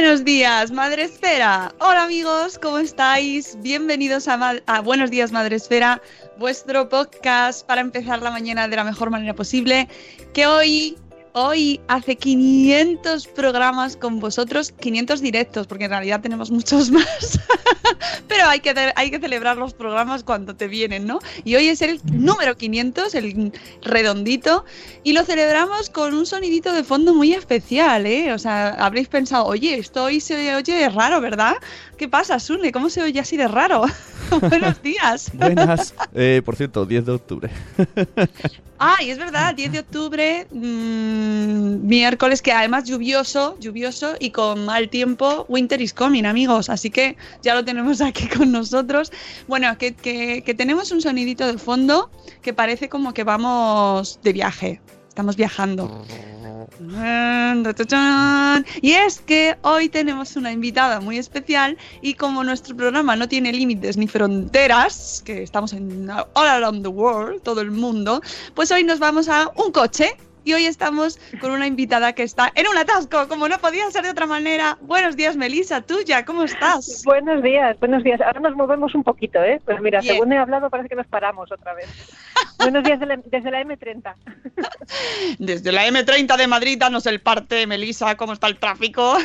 [0.00, 1.74] Buenos días, Madre Esfera.
[1.80, 3.58] Hola amigos, ¿cómo estáis?
[3.62, 6.00] Bienvenidos a, a Buenos días, Madre Esfera,
[6.38, 9.88] vuestro podcast para empezar la mañana de la mejor manera posible.
[10.32, 10.96] Que hoy,
[11.32, 17.40] hoy hace 500 programas con vosotros, 500 directos, porque en realidad tenemos muchos más.
[18.28, 21.18] Pero hay que, hay que celebrar los programas cuando te vienen, ¿no?
[21.44, 23.52] Y hoy es el número 500, el
[23.82, 24.64] redondito,
[25.02, 28.32] y lo celebramos con un sonidito de fondo muy especial, ¿eh?
[28.32, 31.54] O sea, habréis pensado, oye, esto hoy se oye raro, ¿verdad?
[31.96, 32.72] ¿Qué pasa, Sune?
[32.72, 33.84] ¿Cómo se oye así de raro?
[34.48, 35.30] Buenos días.
[35.34, 35.94] Buenas.
[36.14, 37.50] Eh, por cierto, 10 de octubre.
[38.80, 44.88] Ay, es verdad, 10 de octubre, mm, miércoles, que además lluvioso, lluvioso y con mal
[44.88, 46.70] tiempo, winter is coming, amigos.
[46.70, 49.10] Así que ya lo tenemos aquí con nosotros.
[49.48, 52.10] Bueno, que, que- que tenemos un sonidito de fondo
[52.40, 54.80] que parece como que vamos de viaje.
[55.18, 56.04] Estamos viajando.
[58.80, 63.52] Y es que hoy tenemos una invitada muy especial y como nuestro programa no tiene
[63.52, 68.22] límites ni fronteras, que estamos en all around the world, todo el mundo,
[68.54, 72.50] pues hoy nos vamos a un coche y hoy estamos con una invitada que está
[72.54, 74.78] en un atasco, como no podía ser de otra manera.
[74.80, 77.02] Buenos días, Melisa, tuya, ¿cómo estás?
[77.04, 78.20] Buenos días, buenos días.
[78.20, 79.60] Ahora nos movemos un poquito, ¿eh?
[79.64, 80.14] Pues mira, Bien.
[80.14, 81.86] según he hablado parece que nos paramos otra vez.
[82.58, 84.14] buenos días de la- desde la M30.
[85.38, 89.16] Desde la M30 de Madrid, danos el parte, Melisa, ¿cómo está el tráfico?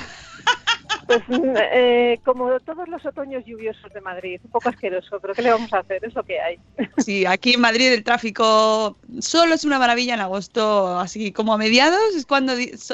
[1.28, 1.42] Pues
[1.74, 5.74] eh, como todos los otoños lluviosos de Madrid, un poco asqueroso, pero ¿qué le vamos
[5.74, 6.04] a hacer?
[6.04, 6.60] Es lo que hay.
[6.98, 11.58] Sí, aquí en Madrid el tráfico solo es una maravilla en agosto, así como a
[11.58, 12.54] mediados es cuando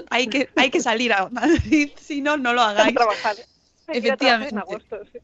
[0.09, 2.95] hay que, hay que salir a Madrid, si no, no lo hagáis.
[2.95, 3.35] trabajar.
[3.87, 4.55] En Efectivamente.
[4.55, 4.97] agosto.
[5.11, 5.19] sí.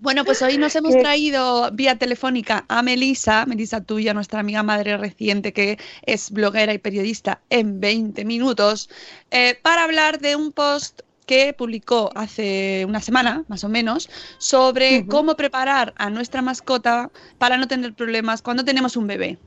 [0.00, 1.00] Bueno, pues hoy nos hemos ¿Qué?
[1.00, 6.78] traído vía telefónica a Melisa, Melisa tuya, nuestra amiga madre reciente que es bloguera y
[6.78, 8.88] periodista en 20 minutos,
[9.32, 14.08] eh, para hablar de un post que publicó hace una semana, más o menos,
[14.38, 19.38] sobre cómo preparar a nuestra mascota para no tener problemas cuando tenemos un bebé.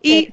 [0.00, 0.32] Y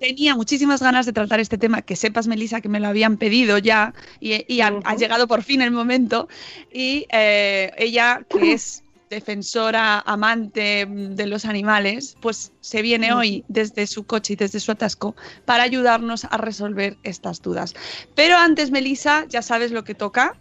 [0.00, 3.58] tenía muchísimas ganas de tratar este tema, que sepas, Melisa, que me lo habían pedido
[3.58, 4.80] ya y, y ha, Ujú.
[4.84, 6.28] ha llegado por fin el momento.
[6.72, 13.44] Y eh, ella, que es defensora, amante mm, de los animales, pues se viene hoy
[13.48, 15.14] desde su coche y desde su atasco
[15.44, 17.74] para ayudarnos a resolver estas dudas.
[18.14, 20.34] Pero antes, Melisa, ya sabes lo que toca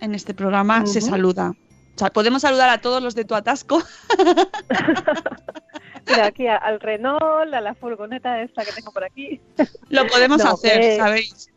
[0.00, 1.52] en este programa, se saluda.
[1.94, 3.80] O sea, podemos saludar a todos los de tu atasco.
[6.08, 9.40] Mira, aquí al Renault, a la furgoneta esta que tengo por aquí.
[9.88, 11.48] Lo podemos No, hacer, eh, ¿sabéis?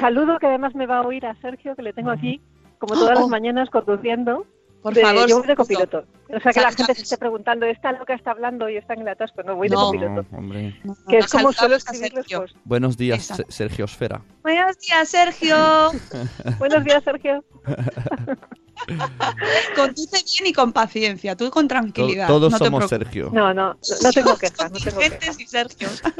[0.00, 2.40] Saludo que además me va a oír a Sergio, que le tengo aquí,
[2.78, 3.20] como todas Oh.
[3.22, 4.46] las mañanas conduciendo.
[4.82, 6.04] Por de- favor, yo voy de copiloto.
[6.34, 9.00] O sea, que la gente se esté preguntando, ¿esta loca está hablando y está en
[9.02, 9.42] el atasco?
[9.42, 9.86] No, voy de No.
[9.86, 10.26] copiloto.
[10.30, 10.80] No, hombre.
[11.08, 12.40] Que es como a escribir los Sergio.
[12.40, 12.56] posts.
[12.64, 13.52] Buenos días, Exacto.
[13.52, 14.22] Sergio Esfera.
[14.42, 15.56] Buenos días, Sergio.
[16.58, 17.44] Buenos días, Sergio.
[19.76, 22.26] Conduce bien y con paciencia, tú con To- tranquilidad.
[22.26, 22.88] todos no somos.
[22.88, 23.28] Sergio.
[23.32, 25.36] No, no, no tengo quejas, no tengo quejas.
[25.46, 26.02] Sergios.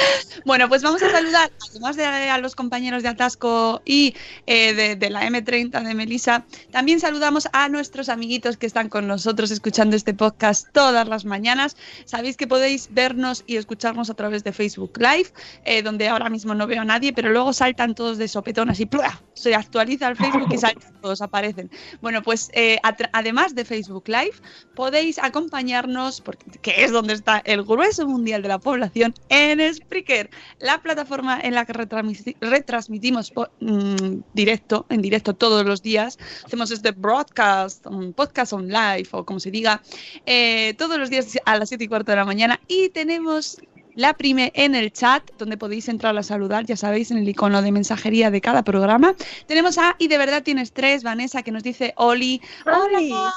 [0.44, 4.14] Bueno, pues vamos a saludar, además de a los compañeros de Atasco y
[4.46, 9.06] eh, de, de la M30 de Melisa, también saludamos a nuestros amiguitos que están con
[9.06, 11.76] nosotros escuchando este podcast todas las mañanas.
[12.04, 15.32] Sabéis que podéis vernos y escucharnos a través de Facebook Live,
[15.64, 18.86] eh, donde ahora mismo no veo a nadie, pero luego saltan todos de sopetón así,
[18.86, 19.20] ¡plua!
[19.40, 21.70] se actualiza el Facebook y saltan todos, aparecen.
[22.00, 22.78] Bueno, pues eh,
[23.12, 24.34] además de Facebook Live,
[24.74, 29.60] podéis acompañarnos, porque, que es donde está el grueso mundial de la población, en
[29.90, 36.16] Spreaker, la plataforma en la que retransmiti- retransmitimos mm, directo, en directo todos los días.
[36.44, 39.82] Hacemos este broadcast, un podcast on live o como se diga,
[40.26, 42.60] eh, todos los días a las 7 y cuarto de la mañana.
[42.68, 43.58] Y tenemos
[43.96, 47.60] la prime en el chat, donde podéis entrar a saludar, ya sabéis, en el icono
[47.60, 49.16] de mensajería de cada programa.
[49.46, 52.40] Tenemos a Y de verdad tienes tres, Vanessa, que nos dice Oli.
[52.64, 53.34] ¡Hola!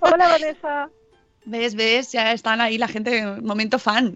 [0.00, 0.90] Hola, Vanessa.
[1.44, 2.12] ¿Ves, ves?
[2.12, 4.14] Ya están ahí la gente, momento fan.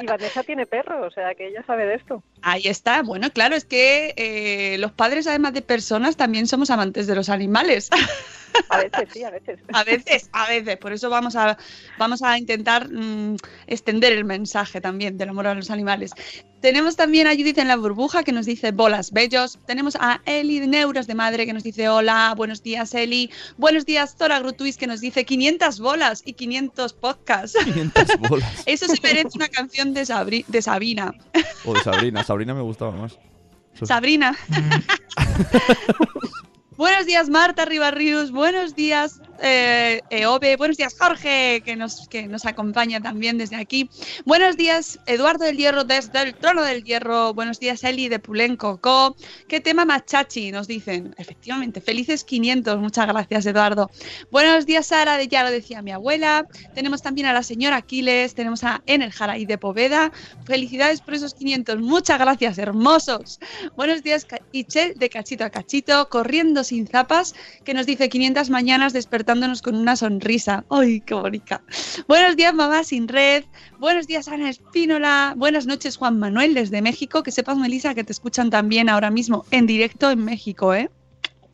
[0.00, 2.22] Y Vanessa tiene perro, o sea que ella sabe de esto.
[2.42, 3.02] Ahí está.
[3.02, 7.28] Bueno, claro, es que eh, los padres, además de personas, también somos amantes de los
[7.28, 7.90] animales.
[8.70, 9.58] A veces sí, a veces.
[9.72, 10.76] A veces, a veces.
[10.78, 11.56] Por eso vamos a,
[11.98, 13.36] vamos a intentar mm,
[13.66, 16.12] extender el mensaje también del amor a los animales.
[16.60, 19.58] Tenemos también a Judith en la burbuja que nos dice bolas bellos.
[19.66, 23.30] Tenemos a Eli de Neuros de Madre que nos dice hola, buenos días Eli.
[23.56, 27.56] Buenos días Zora Grutuis que nos dice 500 bolas y 500 podcasts.
[27.64, 28.62] 500 bolas.
[28.66, 31.14] Eso se merece una canción de, Sabri- de Sabina.
[31.64, 32.24] O de Sabrina.
[32.24, 33.18] Sabrina me gustaba más.
[33.82, 34.34] Sabrina.
[36.76, 38.30] Buenos días, Marta Ribarrius.
[38.32, 40.56] Buenos días, eh, Eove.
[40.56, 43.90] Buenos días, Jorge, que nos, que nos acompaña también desde aquí.
[44.24, 47.34] Buenos días, Eduardo del Hierro, desde el Trono del Hierro.
[47.34, 49.16] Buenos días, Eli de Pulenco Co.
[49.48, 50.52] ¿Qué tema machachi?
[50.52, 51.14] Nos dicen.
[51.18, 52.78] Efectivamente, felices 500.
[52.78, 53.90] Muchas gracias, Eduardo.
[54.30, 56.46] Buenos días, Sara, de ya lo decía mi abuela.
[56.74, 58.34] Tenemos también a la señora Aquiles.
[58.34, 60.12] Tenemos a Enel Jaraí de Poveda.
[60.44, 61.78] Felicidades por esos 500.
[61.80, 63.40] Muchas gracias, hermosos.
[63.76, 67.34] Buenos días, Ichel de Cachito a Cachito, corriendo sin zapas,
[67.64, 68.92] que nos dice 500 mañanas
[69.26, 70.64] despertándonos con una sonrisa.
[70.70, 71.60] ¡Ay, qué bonita!
[72.06, 73.42] Buenos días, mamá sin red.
[73.80, 75.34] Buenos días, Ana Espínola.
[75.36, 77.24] Buenas noches, Juan Manuel, desde México.
[77.24, 80.90] Que sepas, Melissa, que te escuchan también ahora mismo en directo en México, ¿eh?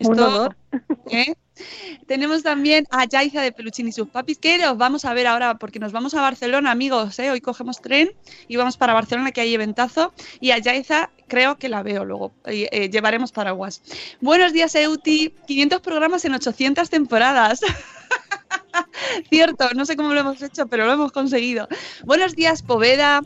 [0.00, 0.54] Un.
[1.10, 1.34] ¿eh?
[2.06, 5.54] Tenemos también a Yaiza de Peluchín y sus papis, que los vamos a ver ahora
[5.54, 7.18] porque nos vamos a Barcelona, amigos.
[7.20, 7.30] ¿eh?
[7.30, 8.10] Hoy cogemos tren
[8.48, 10.12] y vamos para Barcelona, que hay eventazo.
[10.40, 12.30] Y a Yaiza creo que la veo luego.
[12.44, 13.80] Eh, llevaremos paraguas.
[14.20, 15.34] Buenos días, Euti.
[15.46, 17.60] 500 programas en 800 temporadas.
[19.30, 21.68] Cierto, no sé cómo lo hemos hecho, pero lo hemos conseguido.
[22.04, 23.22] Buenos días, Poveda.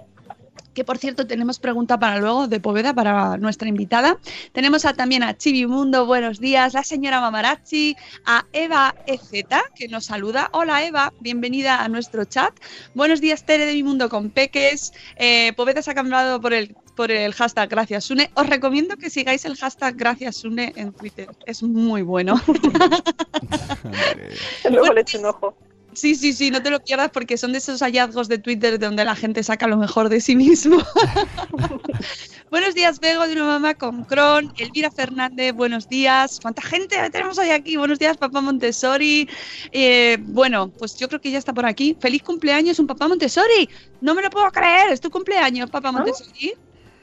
[0.73, 4.19] Que por cierto, tenemos pregunta para luego de Poveda para nuestra invitada.
[4.53, 10.51] Tenemos también a Chivimundo, buenos días, la señora Mamarachi, a Eva EZ, que nos saluda.
[10.53, 12.53] Hola Eva, bienvenida a nuestro chat.
[12.95, 14.93] Buenos días, Tere de Mi Mundo con Peques.
[15.17, 18.31] Eh, Poveda se ha cambiado por el, por el hashtag Gracias Sune.
[18.35, 21.29] Os recomiendo que sigáis el hashtag Gracias Sune en Twitter.
[21.45, 22.41] Es muy bueno.
[24.71, 25.55] Luego le echo un ojo.
[25.97, 29.03] Sí, sí, sí, no te lo pierdas porque son de esos hallazgos de Twitter donde
[29.03, 30.77] la gente saca lo mejor de sí mismo.
[32.51, 34.53] buenos días, Bego, de una mamá con Cron.
[34.59, 36.39] Elvira Fernández, buenos días.
[36.43, 37.79] ¿Cuánta gente tenemos hoy aquí?
[37.79, 39.27] Buenos días, papá Montessori.
[39.73, 41.97] Eh, bueno, pues yo creo que ya está por aquí.
[41.99, 43.67] Feliz cumpleaños, un papá Montessori.
[44.03, 46.53] No me lo puedo creer, es tu cumpleaños, papá Montessori.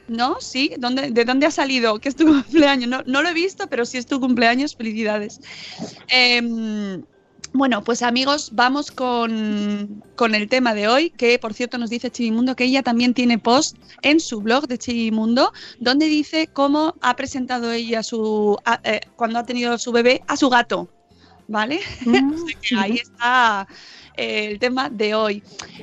[0.08, 0.36] ¿No?
[0.40, 1.98] Sí, ¿Dónde, ¿de dónde ha salido?
[1.98, 2.88] Que es tu cumpleaños.
[2.88, 4.76] No, no lo he visto, pero sí es tu cumpleaños.
[4.76, 5.40] Felicidades.
[6.08, 7.02] Em,
[7.52, 12.10] bueno, pues amigos, vamos con, con el tema de hoy, que por cierto nos dice
[12.10, 17.14] Chivimundo que ella también tiene post en su blog de Chivimundo, donde dice cómo ha
[17.14, 20.88] presentado ella su a- eh, cuando ha tenido su bebé a su gato.
[21.46, 21.80] ¿Vale?
[22.68, 23.68] Que ahí está
[24.16, 25.42] eh, el tema de hoy.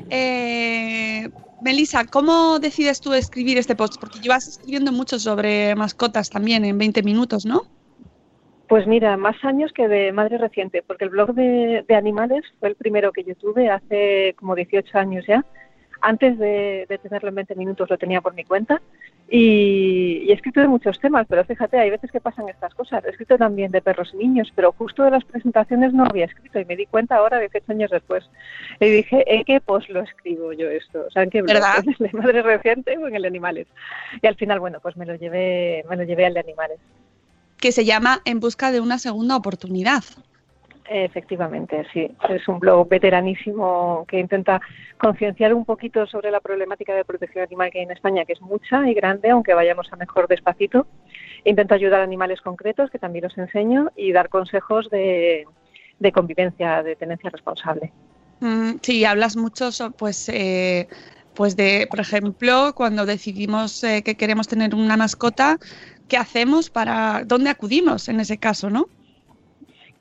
[0.09, 1.29] Eh,
[1.61, 3.99] Melissa, ¿cómo decides tú escribir este post?
[3.99, 7.61] Porque llevas escribiendo mucho sobre mascotas también en 20 minutos, ¿no?
[8.67, 12.75] Pues mira, más años que de madre reciente, porque el blog de, animales fue el
[12.75, 15.45] primero que yo tuve hace como 18 años ya.
[16.01, 18.81] Antes de, de tenerlo en 20 minutos lo tenía por mi cuenta
[19.33, 23.01] y, y he escrito de muchos temas, pero fíjate, hay veces que pasan estas cosas.
[23.05, 26.59] He escrito también de perros y niños, pero justo de las presentaciones no había escrito
[26.59, 28.29] y me di cuenta ahora 18 años después.
[28.81, 31.05] Y dije, ¿en qué post lo escribo yo esto?
[31.07, 31.55] O sea, ¿en qué blog?
[31.55, 33.67] ¿En el de madre reciente o en el de animales?
[34.21, 36.79] Y al final, bueno, pues me lo llevé, me lo llevé al de animales.
[37.57, 40.03] Que se llama En busca de una segunda oportunidad.
[40.93, 42.11] Efectivamente, sí.
[42.27, 44.59] Es un blog veteranísimo que intenta
[44.97, 48.41] concienciar un poquito sobre la problemática de protección animal que hay en España, que es
[48.41, 50.85] mucha y grande, aunque vayamos a mejor despacito.
[51.45, 55.45] Intento ayudar a animales concretos, que también los enseño, y dar consejos de,
[56.13, 57.93] convivencia, de tenencia responsable.
[58.41, 60.89] Mm, sí, hablas mucho, pues, eh,
[61.35, 65.57] pues de, por ejemplo, cuando decidimos eh, que queremos tener una mascota,
[66.09, 68.87] ¿qué hacemos para, dónde acudimos en ese caso, no?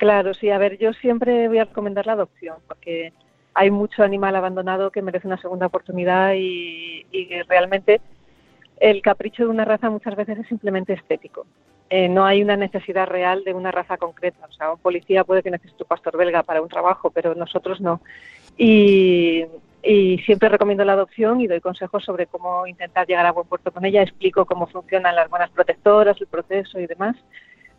[0.01, 3.13] Claro, sí, a ver, yo siempre voy a recomendar la adopción, porque
[3.53, 7.05] hay mucho animal abandonado que merece una segunda oportunidad y,
[7.47, 8.01] realmente
[8.79, 11.45] el capricho de una raza muchas veces es simplemente estético.
[11.91, 14.47] Eh, no hay una necesidad real de una raza concreta.
[14.49, 17.79] O sea, un policía puede que necesite un pastor belga para un trabajo, pero nosotros
[17.83, 18.01] no.
[18.57, 19.45] Y,
[19.83, 23.71] y siempre recomiendo la adopción y doy consejos sobre cómo intentar llegar a buen puerto
[23.71, 24.01] con ella.
[24.01, 27.17] Explico cómo funcionan las buenas protectoras, el proceso y demás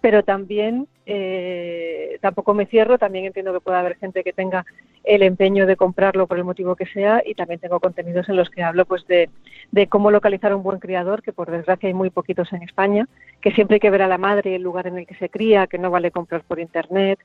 [0.02, 4.66] pero también eh, tampoco me cierro, también entiendo que puede haber gente que tenga
[5.04, 8.50] el empeño de comprarlo por el motivo que sea y también tengo contenidos en los
[8.50, 9.30] que hablo pues de,
[9.72, 13.08] de cómo localizar un buen criador, que por desgracia hay muy poquitos en España,
[13.42, 15.30] que siempre hay que ver a la madre y el lugar en el que se
[15.30, 17.20] cría, que no vale comprar por internet,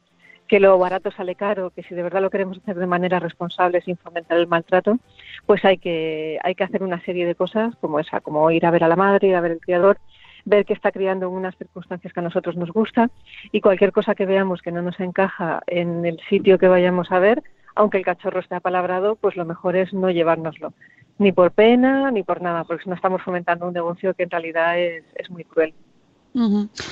[0.47, 3.81] que lo barato sale caro, que si de verdad lo queremos hacer de manera responsable
[3.83, 4.99] sin fomentar el maltrato,
[5.45, 8.71] pues hay que, hay que hacer una serie de cosas como esa, como ir a
[8.71, 9.99] ver a la madre, ir a ver el criador,
[10.47, 13.11] ver que está criando en unas circunstancias que a nosotros nos gusta
[13.53, 17.19] y cualquier cosa que veamos que no nos encaja en el sitio que vayamos a
[17.19, 17.43] ver,
[17.75, 20.73] aunque el cachorro esté apalabrado, pues lo mejor es no llevárnoslo,
[21.19, 24.79] ni por pena ni por nada, porque no estamos fomentando un negocio que en realidad
[24.79, 25.75] es, es muy cruel.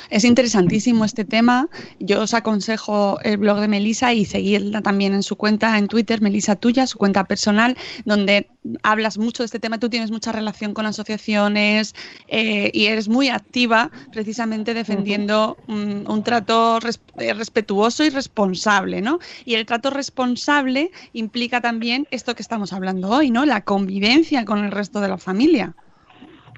[0.08, 1.68] Es interesantísimo este tema.
[2.00, 6.22] Yo os aconsejo el blog de Melisa y seguirla también en su cuenta en Twitter,
[6.22, 8.48] Melisa Tuya, su cuenta personal, donde
[8.82, 9.78] hablas mucho de este tema.
[9.78, 11.94] Tú tienes mucha relación con asociaciones
[12.28, 19.02] eh, y eres muy activa precisamente defendiendo un, un trato res- eh, respetuoso y responsable,
[19.02, 19.18] ¿no?
[19.44, 23.44] Y el trato responsable implica también esto que estamos hablando hoy, ¿no?
[23.44, 25.74] La convivencia con el resto de la familia.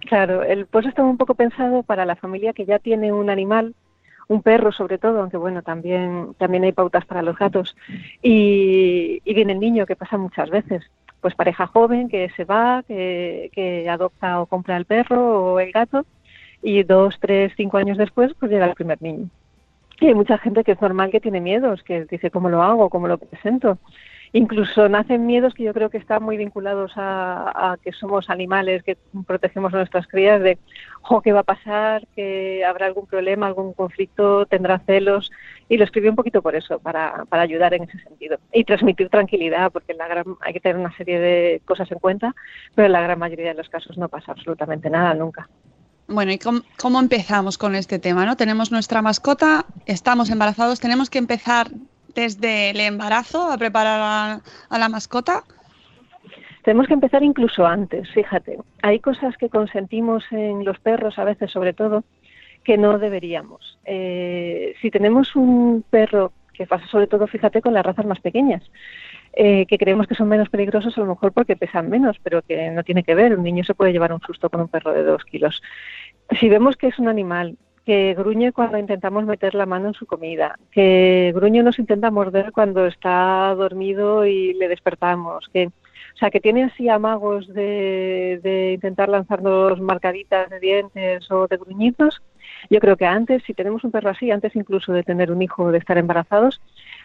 [0.06, 3.74] Claro, el puesto está un poco pensado para la familia que ya tiene un animal,
[4.28, 7.76] un perro sobre todo, aunque bueno, también, también hay pautas para los gatos.
[8.22, 10.84] Y, y viene el niño, que pasa muchas veces.
[11.20, 15.72] Pues pareja joven que se va, que, que adopta o compra el perro o el
[15.72, 16.06] gato,
[16.62, 19.28] y dos, tres, cinco años después, pues llega el primer niño.
[20.00, 22.90] Y hay mucha gente que es normal que tiene miedos, que dice cómo lo hago,
[22.90, 23.78] cómo lo presento.
[24.36, 28.98] Incluso nacen miedos que yo creo que están muy vinculados a, que somos animales, que
[29.26, 30.58] protegemos a nuestras crías, de
[31.00, 35.32] "Jo, qué va a pasar, que habrá algún problema, algún conflicto, tendrá celos.
[35.70, 38.36] Y lo escribí un poquito por eso, para, para ayudar en ese sentido.
[38.52, 42.34] Y transmitir tranquilidad, porque la gran, hay que tener una serie de cosas en cuenta,
[42.74, 45.48] pero en la gran mayoría de los casos no pasa absolutamente nada nunca.
[46.08, 48.26] Bueno, ¿y cómo, cómo empezamos con este tema?
[48.26, 48.36] ¿no?
[48.36, 51.68] Tenemos nuestra mascota, estamos embarazados, tenemos que empezar
[52.16, 55.44] desde el embarazo a preparar a, a la mascota.
[56.64, 58.58] Tenemos que empezar incluso antes, fíjate.
[58.82, 62.02] Hay cosas que consentimos en los perros, a veces sobre todo,
[62.64, 63.78] que no deberíamos.
[63.84, 68.68] Eh, si tenemos un perro, que pasa sobre todo, fíjate, con las razas más pequeñas,
[69.34, 72.70] eh, que creemos que son menos peligrosos a lo mejor porque pesan menos, pero que
[72.70, 73.38] no tiene que ver.
[73.38, 75.62] Un niño se puede llevar un susto con un perro de dos kilos.
[76.40, 80.06] Si vemos que es un animal que gruñe cuando intentamos meter la mano en su
[80.06, 86.30] comida, que gruñe nos intenta morder cuando está dormido y le despertamos, que o sea,
[86.30, 92.22] que tiene así amagos de, de intentar lanzarnos marcaditas de dientes o de gruñidos.
[92.70, 95.64] Yo creo que antes, si tenemos un perro así, antes incluso de tener un hijo
[95.64, 96.60] o de estar embarazados,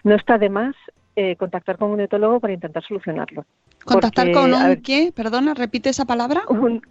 [0.05, 0.75] no está de más
[1.17, 3.45] eh, contactar con un etólogo para intentar solucionarlo.
[3.83, 5.11] ¿Contactar Porque, con un ver, qué?
[5.13, 6.43] Perdona, repite esa palabra.
[6.47, 6.81] un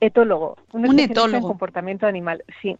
[0.00, 1.36] etólogo, un, Un etólogo.
[1.36, 2.76] en comportamiento animal, sí.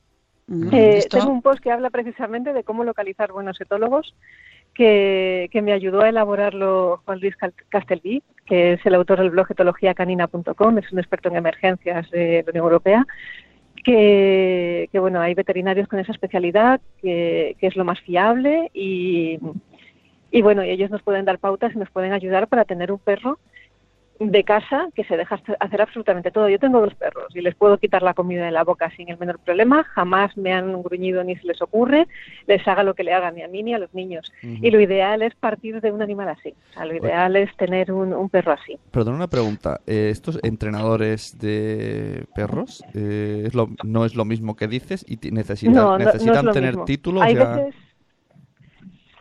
[0.72, 4.14] Eh, Tengo un post que habla precisamente de cómo localizar buenos etólogos,
[4.74, 9.30] que, que me ayudó a elaborarlo Juan Luis Cal- Castelví, que es el autor del
[9.30, 13.06] blog etologiacanina.com, es un experto en emergencias de la Unión Europea,
[13.84, 19.38] que, que, bueno, hay veterinarios con esa especialidad, que, que es lo más fiable y,
[20.30, 22.98] y bueno, y ellos nos pueden dar pautas y nos pueden ayudar para tener un
[22.98, 23.38] perro
[24.20, 26.48] de casa que se deja hacer absolutamente todo.
[26.50, 29.16] Yo tengo dos perros y les puedo quitar la comida de la boca sin el
[29.18, 29.82] menor problema.
[29.84, 32.06] Jamás me han gruñido ni se les ocurre.
[32.46, 34.30] Les haga lo que le hagan ni a mí ni a los niños.
[34.42, 36.54] Y lo ideal es partir de un animal así.
[36.70, 38.76] O sea, lo ideal es tener un, un perro así.
[38.90, 39.80] Perdón, una pregunta.
[39.86, 45.16] Eh, ¿Estos entrenadores de perros eh, es lo- no es lo mismo que dices y
[45.30, 46.84] necesitan, No, no- necesitan tener mismo.
[46.84, 47.56] títulos Hay ya?
[47.56, 47.74] veces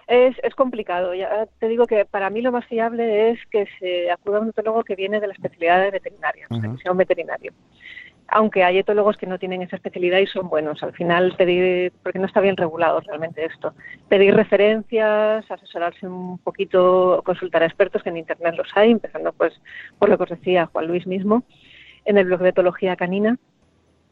[0.10, 1.14] es, es complicado.
[1.14, 4.50] Ya te digo que para mí lo más fiable es que se acuda a un
[4.50, 6.72] etólogo que viene de la especialidad de veterinaria, sea, Ajá.
[6.76, 7.54] que sea un veterinario.
[8.28, 10.82] Aunque hay etólogos que no tienen esa especialidad y son buenos.
[10.84, 13.74] Al final pedir, porque no está bien regulado realmente esto,
[14.08, 19.60] pedir referencias, asesorarse un poquito, consultar a expertos que en internet los hay, empezando pues
[20.00, 21.44] por lo que os decía Juan Luis mismo,
[22.06, 23.38] en el blog de etología canina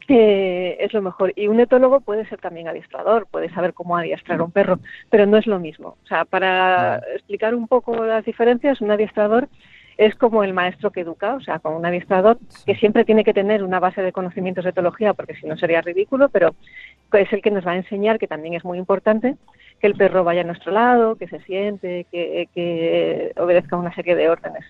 [0.08, 1.32] eh, es lo mejor.
[1.36, 5.26] Y un etólogo puede ser también adiestrador, puede saber cómo adiestrar a un perro, pero
[5.26, 5.96] no es lo mismo.
[6.02, 9.48] O sea, para explicar un poco las diferencias, un adiestrador
[9.98, 13.34] es como el maestro que educa, o sea, como un adiestrador que siempre tiene que
[13.34, 16.54] tener una base de conocimientos de etología, porque si no sería ridículo, pero
[17.12, 19.36] es el que nos va a enseñar, que también es muy importante,
[19.80, 24.14] que el perro vaya a nuestro lado, que se siente, que, que obedezca una serie
[24.14, 24.64] de órdenes.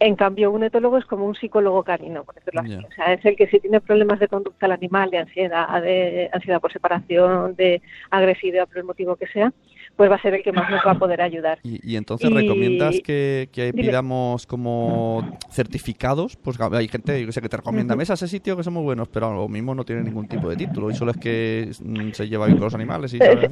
[0.00, 2.76] En cambio, un etólogo es como un psicólogo canino, por decirlo así.
[2.76, 6.30] O sea, es el que si tiene problemas de conducta al animal, de ansiedad, de
[6.32, 9.52] ansiedad por separación, de agresividad por el motivo que sea,
[9.96, 11.58] pues va a ser el que más nos va a poder ayudar.
[11.64, 17.96] Y, entonces recomiendas que, pidamos como certificados, pues hay gente yo sé, que te recomienda,
[17.96, 20.48] uh a ese sitio que son muy buenos, pero lo mismo no tiene ningún tipo
[20.48, 23.32] de título y solo es que mm, se lleva bien con los animales y sabe
[23.32, 23.50] hacer.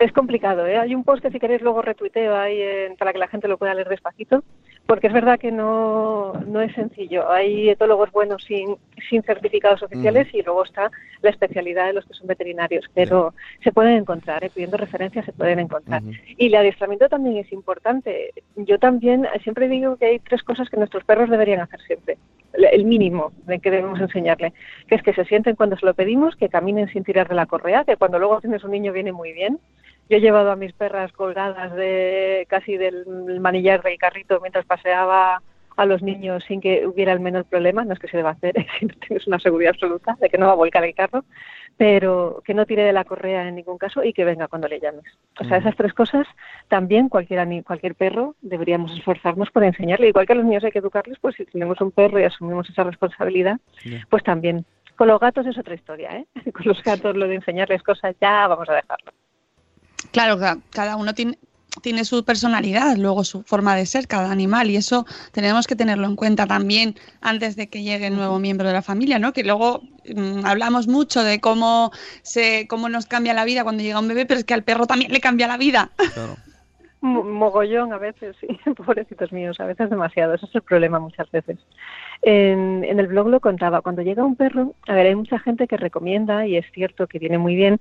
[0.00, 0.76] Es complicado, ¿eh?
[0.76, 2.60] Hay un post que si queréis luego retuiteo ahí
[2.98, 4.42] para que la gente lo pueda leer despacito,
[4.88, 7.30] porque es verdad que no, no es sencillo.
[7.30, 8.76] Hay etólogos buenos sin,
[9.10, 10.90] sin certificados oficiales y luego está
[11.20, 14.50] la especialidad de los que son veterinarios, pero se pueden encontrar, ¿eh?
[14.52, 16.00] pidiendo referencias se pueden encontrar.
[16.38, 18.32] Y el adiestramiento también es importante.
[18.56, 22.16] Yo también siempre digo que hay tres cosas que nuestros perros deberían hacer siempre.
[22.54, 24.54] El mínimo de que debemos enseñarle,
[24.86, 27.44] que es que se sienten cuando se lo pedimos, que caminen sin tirar de la
[27.44, 29.58] correa, que cuando luego tienes un niño viene muy bien,
[30.08, 35.42] yo he llevado a mis perras colgadas de casi del manillar del carrito mientras paseaba
[35.78, 38.54] a los niños sin que hubiera el menor problema, no es que se deba hacer,
[38.78, 41.24] si no tienes una seguridad absoluta de que no va a volcar el carro,
[41.76, 44.80] pero que no tire de la correa en ningún caso y que venga cuando le
[44.80, 45.04] llames.
[45.38, 46.26] O sea, esas tres cosas
[46.66, 50.08] también cualquier, cualquier perro deberíamos esforzarnos por enseñarle.
[50.08, 52.68] Igual que a los niños hay que educarles, pues si tenemos un perro y asumimos
[52.68, 53.60] esa responsabilidad,
[54.10, 54.66] pues también.
[54.96, 56.26] Con los gatos es otra historia, ¿eh?
[56.52, 59.12] Con los gatos lo de enseñarles cosas ya vamos a dejarlo.
[60.18, 60.36] Claro,
[60.70, 61.38] cada uno tiene,
[61.80, 66.08] tiene su personalidad, luego su forma de ser, cada animal, y eso tenemos que tenerlo
[66.08, 69.32] en cuenta también antes de que llegue el nuevo miembro de la familia, ¿no?
[69.32, 69.82] Que luego
[70.12, 74.26] mm, hablamos mucho de cómo se, cómo nos cambia la vida cuando llega un bebé,
[74.26, 75.92] pero es que al perro también le cambia la vida.
[76.14, 76.34] Claro.
[77.00, 81.58] Mogollón a veces, sí, pobrecitos míos, a veces demasiado, ese es el problema muchas veces.
[82.22, 85.68] En, en el blog lo contaba, cuando llega un perro, a ver, hay mucha gente
[85.68, 87.80] que recomienda, y es cierto que viene muy bien,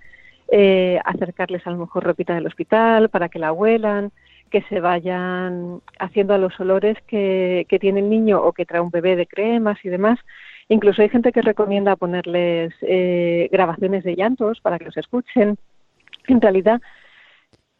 [0.51, 4.11] eh, acercarles a lo mejor ropita del hospital para que la huelan,
[4.49, 8.81] que se vayan haciendo a los olores que, que tiene el niño o que trae
[8.81, 10.19] un bebé de cremas y demás.
[10.69, 15.57] Incluso hay gente que recomienda ponerles eh, grabaciones de llantos para que los escuchen.
[16.27, 16.81] En realidad,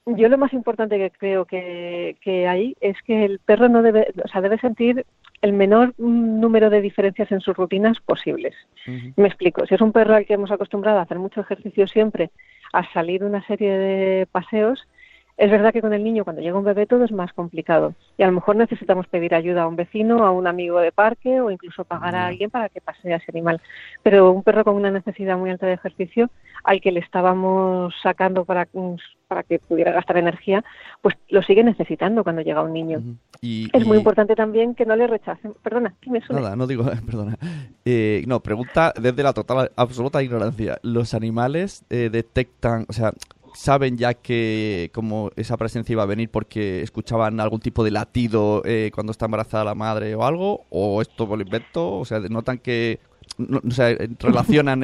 [0.06, 4.14] yo lo más importante que creo que, que hay es que el perro no debe,
[4.24, 5.06] o sea, debe sentir
[5.42, 8.56] el menor número de diferencias en sus rutinas posibles.
[9.16, 9.66] Me explico.
[9.66, 12.32] Si es un perro al que hemos acostumbrado a hacer mucho ejercicio siempre,
[12.74, 14.88] a salir una serie de paseos,
[15.38, 18.24] es verdad que con el niño cuando llega un bebé todo es más complicado y
[18.24, 21.52] a lo mejor necesitamos pedir ayuda a un vecino, a un amigo de parque o
[21.52, 23.62] incluso pagar a alguien para que pase a ese animal.
[24.02, 26.32] Pero un perro con una necesidad muy alta de ejercicio
[26.64, 28.68] al que le estábamos sacando para,
[29.28, 30.64] para que pudiera gastar energía,
[31.02, 33.02] pues lo sigue necesitando cuando llega un niño.
[33.40, 35.54] y, es muy importante también que no le rechacen.
[35.62, 36.42] Perdona, ¿qué me suena?
[36.42, 37.38] Nada, no digo, perdona.
[37.86, 40.80] Eh, no, pregunta desde la total, absoluta ignorancia.
[40.82, 43.14] ¿Los animales eh, detectan, o sea,
[43.54, 48.62] saben ya que como esa presencia iba a venir porque escuchaban algún tipo de latido
[48.66, 50.66] eh, cuando está embarazada la madre o algo?
[50.70, 51.98] ¿O es todo lo invento?
[51.98, 53.00] O sea, ¿notan que...
[53.40, 54.84] o sea, relacionan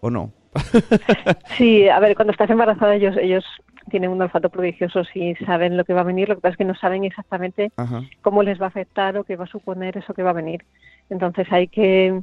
[0.00, 0.32] o no?
[1.56, 3.44] sí, a ver, cuando estás embarazada ellos, ellos
[3.90, 6.58] tienen un olfato prodigioso y saben lo que va a venir, lo que pasa es
[6.58, 7.72] que no saben exactamente
[8.20, 10.64] cómo les va a afectar o qué va a suponer eso que va a venir.
[11.10, 12.22] Entonces hay que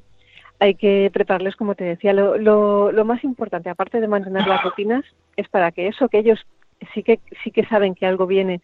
[0.60, 5.06] hay que prepararles, como te decía, lo, lo, más importante, aparte de mantener las rutinas,
[5.40, 6.46] es para que eso, que ellos
[6.94, 8.62] sí que, sí que saben que algo viene,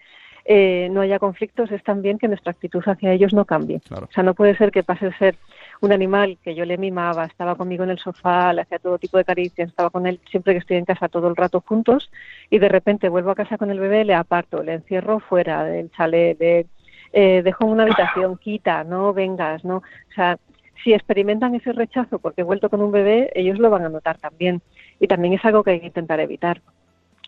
[0.47, 3.81] eh, no haya conflictos, es también que nuestra actitud hacia ellos no cambie.
[3.91, 5.35] O sea, no puede ser que pase a ser
[5.81, 9.17] un animal que yo le mimaba, estaba conmigo en el sofá, le hacía todo tipo
[9.17, 12.11] de caricias, estaba con él siempre que estoy en casa todo el rato juntos,
[12.49, 15.89] y de repente vuelvo a casa con el bebé, le aparto, le encierro fuera del
[15.91, 16.67] chalet, le
[17.11, 19.77] eh, dejo en una habitación, quita, no vengas, no.
[19.77, 20.37] O sea,
[20.83, 24.19] si experimentan ese rechazo porque he vuelto con un bebé, ellos lo van a notar
[24.19, 24.61] también.
[24.99, 26.61] Y también es algo que hay que intentar evitar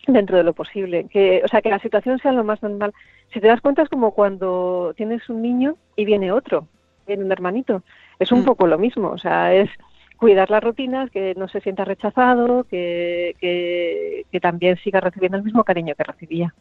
[0.06, 1.06] dentro de lo posible.
[1.08, 2.92] Que, o sea, que la situación sea lo más normal.
[3.32, 6.66] Si te das cuenta es como cuando tienes un niño y viene otro,
[7.06, 7.82] viene un hermanito.
[8.18, 8.44] Es un mm.
[8.44, 9.10] poco lo mismo.
[9.10, 9.70] O sea, es
[10.16, 15.62] cuidar las rutinas, que no se sienta rechazado, que, que también siga recibiendo el mismo
[15.64, 16.54] cariño que recibía.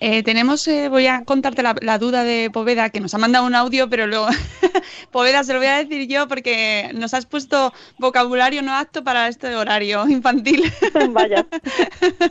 [0.00, 3.54] Eh, tenemos, eh, voy a contarte la, duda de Poveda, que nos ha mandado un
[3.54, 4.28] audio, pero luego,
[5.10, 9.28] Poveda, se lo voy a decir yo porque nos has puesto vocabulario no apto para
[9.28, 10.70] este horario infantil.
[11.10, 11.46] Vaya.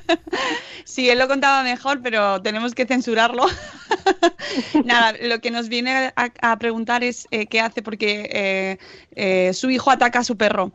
[0.85, 3.45] sí, él lo contaba mejor, pero tenemos que censurarlo.
[4.85, 8.77] Nada, lo que nos viene a, a preguntar es eh, qué hace porque eh,
[9.15, 10.71] eh, su hijo ataca a su perro.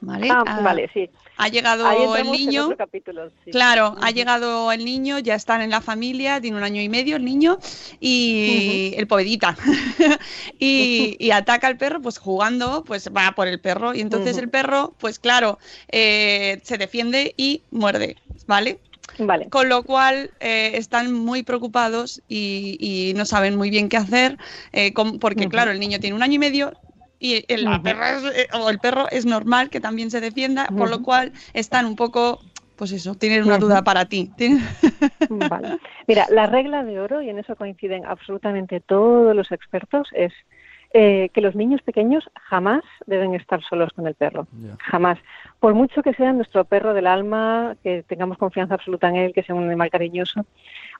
[0.00, 0.28] ¿Vale?
[0.30, 1.10] Ah, Ah, vale, sí.
[1.38, 2.64] Ha llegado el niño.
[2.64, 3.52] otro capítulo, sí.
[3.52, 7.14] Claro, ha llegado el niño, ya están en la familia, tiene un año y medio
[7.14, 7.58] el niño
[8.00, 9.56] y el povedita.
[10.58, 14.50] y, y ataca al perro, pues jugando, pues va por el perro y entonces el
[14.50, 15.60] perro, pues claro,
[15.92, 18.16] eh, se defiende y muerde,
[18.48, 18.80] ¿vale?
[19.18, 19.48] Vale.
[19.48, 24.38] Con lo cual eh, están muy preocupados y, y no saben muy bien qué hacer,
[24.72, 26.72] eh, porque claro, el niño tiene un año y medio
[27.18, 30.66] y el, la perra es- eh, o el perro es normal que también se defienda,
[30.76, 32.40] por lo cual están un poco,
[32.76, 34.30] pues eso, tienen una duda para ti.
[35.28, 35.78] Vale.
[36.06, 40.32] Mira, la regla de oro, y en eso coinciden absolutamente todos los expertos, es
[40.94, 44.46] eh, que los niños pequeños jamás deben estar solos con el perro.
[44.78, 45.18] Jamás.
[45.60, 49.42] Por mucho que sea nuestro perro del alma, que tengamos confianza absoluta en él, que
[49.42, 50.46] sea un animal cariñoso,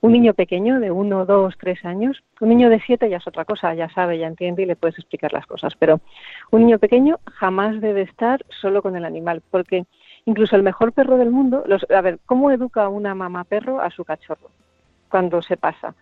[0.02, 3.46] un niño pequeño de uno, dos, tres años, un niño de siete ya es otra
[3.46, 6.00] cosa, ya sabe, ya entiende y le puedes explicar las cosas, pero
[6.50, 9.86] un niño pequeño jamás debe estar solo con el animal, porque
[10.26, 13.90] incluso el mejor perro del mundo, los, a ver, ¿cómo educa una mamá perro a
[13.90, 14.50] su cachorro
[15.08, 15.94] cuando se pasa?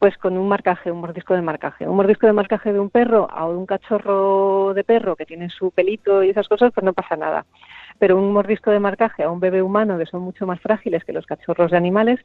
[0.00, 1.86] Pues con un marcaje, un mordisco de marcaje.
[1.86, 5.72] Un mordisco de marcaje de un perro a un cachorro de perro que tiene su
[5.72, 7.44] pelito y esas cosas, pues no pasa nada.
[7.98, 11.12] Pero un mordisco de marcaje a un bebé humano, que son mucho más frágiles que
[11.12, 12.18] los cachorros de animales,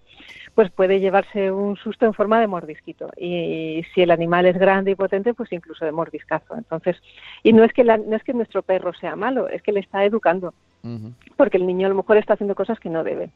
[0.53, 3.09] pues puede llevarse un susto en forma de mordisquito.
[3.17, 6.55] Y si el animal es grande y potente, pues incluso de mordiscazo.
[6.55, 6.95] Entonces,
[7.43, 9.81] y no es que la- no es que nuestro perro sea malo, es que le
[9.81, 10.53] está educando
[11.35, 13.31] porque el niño a lo mejor está haciendo cosas que no debe.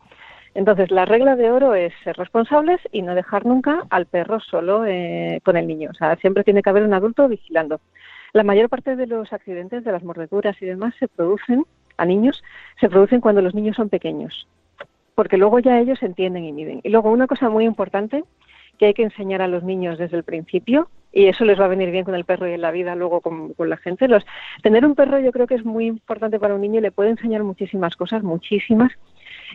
[0.55, 4.85] Entonces, la regla de oro es ser responsables y no dejar nunca al perro solo
[4.85, 5.89] eh, con el niño.
[5.91, 7.79] O sea, siempre tiene que haber un adulto vigilando.
[8.33, 11.65] La mayor parte de los accidentes, de las mordeduras y demás, se producen
[11.97, 12.43] a niños,
[12.79, 14.47] se producen cuando los niños son pequeños,
[15.15, 16.81] porque luego ya ellos entienden y miden.
[16.83, 18.23] Y luego una cosa muy importante
[18.77, 21.69] que hay que enseñar a los niños desde el principio, y eso les va a
[21.69, 24.07] venir bien con el perro y en la vida luego con, con la gente.
[24.07, 24.23] Los,
[24.61, 27.43] tener un perro yo creo que es muy importante para un niño le puede enseñar
[27.43, 28.91] muchísimas cosas, muchísimas,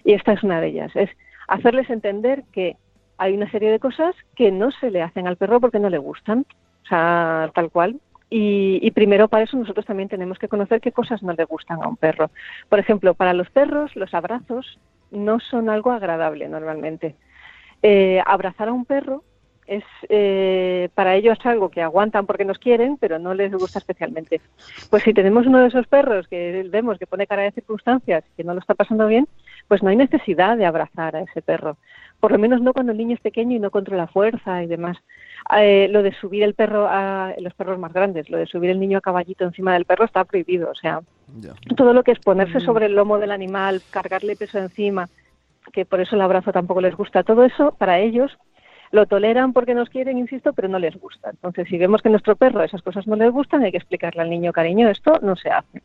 [0.05, 0.93] y esta es una de ellas.
[0.95, 1.11] Es
[1.49, 2.77] hacerles entender que
[3.19, 5.99] hay una serie de cosas que no se le hacen al perro porque no le
[5.99, 6.47] gustan,
[6.85, 8.01] o sea, tal cual.
[8.31, 11.89] Y, primero para eso nosotros también tenemos que conocer qué cosas no le gustan a
[11.89, 12.31] un perro.
[12.69, 14.81] Por ejemplo, para los perros los abrazos
[15.13, 17.15] no son algo agradable normalmente.
[17.83, 19.23] Eh, abrazar a un perro
[19.67, 24.41] es eh, para ellos algo que aguantan porque nos quieren, pero no les gusta especialmente.
[24.91, 28.45] Pues si tenemos uno de esos perros que vemos que pone cara de circunstancias, que
[28.45, 29.29] no lo está pasando bien,
[29.69, 31.77] pues no hay necesidad de abrazar a ese perro.
[32.21, 34.97] Por lo menos no cuando el niño es pequeño y no controla fuerza y demás.
[35.59, 38.81] Eh, lo de subir el perro a los perros más grandes, lo de subir el
[38.81, 40.71] niño a caballito encima del perro está prohibido.
[40.71, 41.01] O sea,
[41.39, 41.53] Ya.
[41.77, 45.09] todo lo que es ponerse sobre el lomo del animal, cargarle peso encima,
[45.73, 48.37] que por eso el abrazo tampoco les gusta, todo eso para ellos
[48.93, 51.31] lo toleran porque nos quieren, insisto, pero no les gusta.
[51.31, 54.23] Entonces, si vemos que a nuestro perro esas cosas no les gustan, hay que explicarle
[54.23, 55.83] al niño, cariño, esto no se hace.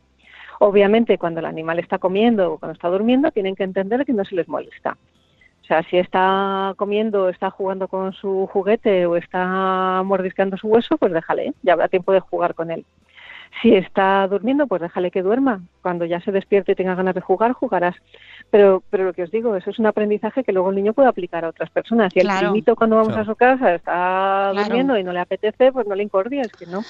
[0.62, 4.26] Obviamente, cuando el animal está comiendo o cuando está durmiendo, tienen que entender que no
[4.26, 4.98] se les molesta.
[5.62, 10.98] O sea, si está comiendo, está jugando con su juguete o está mordisqueando su hueso,
[10.98, 11.54] pues déjale, ¿eh?
[11.62, 12.84] ya habrá tiempo de jugar con él.
[13.62, 15.62] Si está durmiendo, pues déjale que duerma.
[15.80, 17.96] Cuando ya se despierte y tenga ganas de jugar, jugarás.
[18.50, 21.08] Pero, pero lo que os digo, eso es un aprendizaje que luego el niño puede
[21.08, 22.12] aplicar a otras personas.
[22.12, 22.48] Si el Claro.
[22.48, 23.22] primito cuando vamos Claro.
[23.22, 23.92] a su casa está
[24.52, 24.54] Claro.
[24.64, 26.82] durmiendo y no le apetece, pues no le incordia, es que no.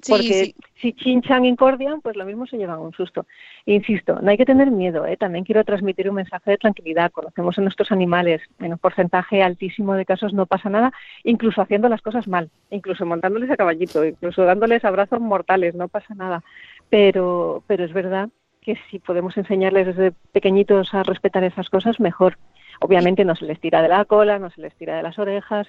[0.00, 0.54] Sí, Porque sí.
[0.80, 3.26] si chinchan incordian, pues lo mismo se llevan un susto.
[3.66, 5.16] Insisto, no hay que tener miedo, ¿eh?
[5.16, 7.10] también quiero transmitir un mensaje de tranquilidad.
[7.10, 10.92] Conocemos a nuestros animales, en un porcentaje altísimo de casos no pasa nada,
[11.24, 16.14] incluso haciendo las cosas mal, incluso montándoles a caballito, incluso dándoles abrazos mortales, no pasa
[16.14, 16.44] nada.
[16.90, 18.28] Pero, pero es verdad
[18.68, 22.36] que si podemos enseñarles desde pequeñitos a respetar esas cosas, mejor.
[22.80, 25.66] Obviamente no se les tira de la cola, no se les tira de las orejas.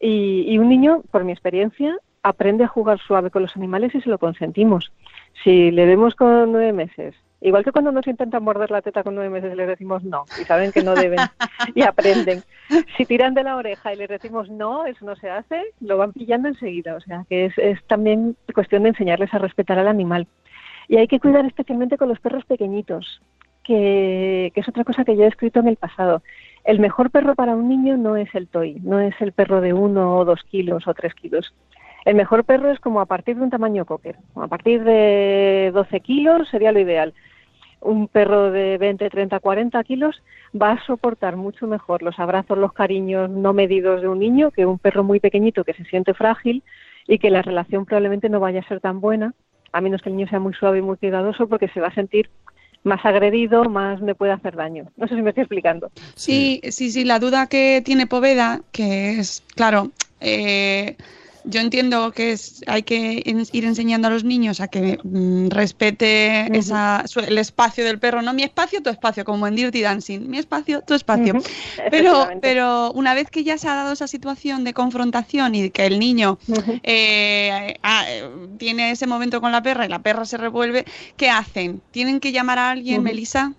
[0.00, 4.00] Y, y un niño, por mi experiencia, aprende a jugar suave con los animales y
[4.00, 4.90] se lo consentimos.
[5.44, 9.14] Si le vemos con nueve meses, igual que cuando nos intentan morder la teta con
[9.14, 11.18] nueve meses, les decimos no y saben que no deben
[11.74, 12.42] y aprenden.
[12.96, 16.14] Si tiran de la oreja y les decimos no, eso no se hace, lo van
[16.14, 16.94] pillando enseguida.
[16.94, 20.26] O sea, que es, es también cuestión de enseñarles a respetar al animal.
[20.90, 23.22] Y hay que cuidar especialmente con los perros pequeñitos,
[23.62, 26.20] que, es otra cosa que yo he escrito en el pasado.
[26.64, 29.72] El mejor perro para un niño no es el toy, no es el perro de
[29.72, 31.54] uno o dos kilos o tres kilos.
[32.04, 34.16] El mejor perro es como a partir de un tamaño cocker.
[34.34, 37.14] A partir de 12 kilos sería lo ideal.
[37.80, 40.20] Un perro de 20, 30, 40 kilos
[40.60, 44.66] va a soportar mucho mejor los abrazos, los cariños no medidos de un niño que
[44.66, 46.64] un perro muy pequeñito que se siente frágil
[47.06, 49.34] y que la relación probablemente no vaya a ser tan buena,
[49.72, 51.94] a menos que el niño sea muy suave y muy cuidadoso, porque se va a
[51.94, 52.30] sentir
[52.82, 54.90] más agredido, más me puede hacer daño.
[54.96, 55.90] No sé si me estoy explicando.
[56.14, 60.96] Sí, sí, sí, la duda que tiene Poveda, que es, claro, eh,
[61.44, 66.56] yo entiendo que es, hay que ir enseñando a los niños a que mm, respete
[66.56, 70.28] esa, su- el espacio del perro, no mi espacio, tu espacio, como en Dirty Dancing,
[70.28, 71.34] mi espacio, tu espacio.
[71.90, 75.86] Pero, pero una vez que ya se ha dado esa situación de confrontación y que
[75.86, 76.38] el niño
[76.82, 80.84] eh, ah, eh, tiene ese momento con la perra y la perra se revuelve,
[81.16, 81.80] ¿qué hacen?
[81.90, 83.02] ¿Tienen que llamar a alguien.
[83.02, 83.52] Melissa?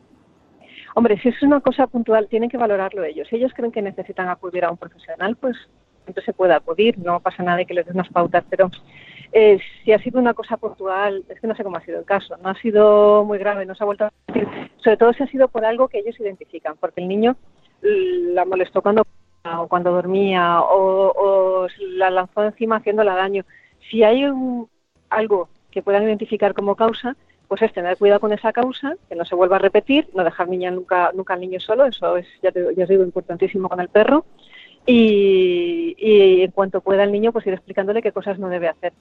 [0.96, 3.28] Hombre, si es una cosa puntual, tienen que valorarlo ellos.
[3.30, 5.56] Si ellos creen que necesitan acudir a un profesional, pues
[6.08, 8.70] entonces se puede acudir, no pasa nada de que les den unas pautas, pero
[9.32, 12.06] eh, si ha sido una cosa puntual, es que no sé cómo ha sido el
[12.06, 14.48] caso, no ha sido muy grave, no se ha vuelto a repetir,
[14.84, 17.36] sobre todo si ha sido por algo que ellos identifican, porque el niño
[17.82, 19.04] mm, la molestó cuando
[19.44, 21.12] o cuando dormía o,
[21.64, 23.44] o la lanzó encima haciéndola daño.
[23.90, 24.70] Si hay un-
[25.10, 27.16] algo que puedan identificar como causa,
[27.48, 30.48] pues es tener cuidado con esa causa, que no se vuelva a repetir, no dejar
[30.48, 33.80] niña nunca, nunca al niño solo, eso es, ya, te, ya os digo, importantísimo con
[33.82, 34.26] el perro.
[34.86, 38.94] Y, y en cuanto pueda el niño, pues ir explicándole qué cosas no debe hacer.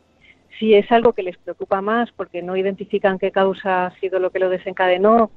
[0.58, 4.30] Si es algo que les preocupa más porque no identifican qué causa ha sido lo
[4.30, 5.30] que lo desencadenó,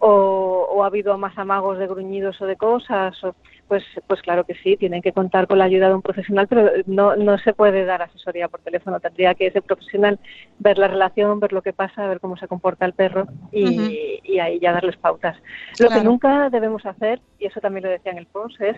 [0.00, 3.34] o, o ha habido más amagos de gruñidos o de cosas, o-
[3.68, 6.70] pues, pues claro que sí, tienen que contar con la ayuda de un profesional, pero
[6.86, 9.00] no, no se puede dar asesoría por teléfono.
[9.00, 10.18] Tendría que ese profesional
[10.58, 14.38] ver la relación, ver lo que pasa, ver cómo se comporta el perro y, y
[14.40, 15.36] ahí ya darles pautas.
[15.78, 18.76] Lo que nunca debemos hacer, y eso también lo decía en el post, es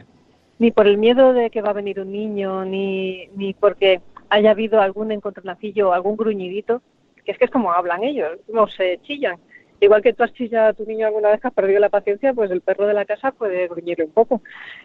[0.59, 4.51] ni por el miedo de que va a venir un niño, ni, ni porque haya
[4.51, 6.83] habido algún encontronacillo algún gruñidito,
[7.25, 9.39] que es que es como hablan ellos, como se chillan.
[9.81, 12.33] Igual que tú has chillado a tu niño alguna vez que has perdido la paciencia,
[12.33, 14.41] pues el perro de la casa puede gruñirle un poco.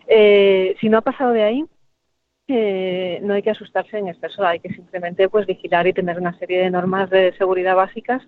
[0.07, 1.65] Eh, si no ha pasado de ahí,
[2.49, 6.38] eh, no hay que asustarse en exceso, hay que simplemente pues vigilar y tener una
[6.38, 8.21] serie de normas de seguridad básicas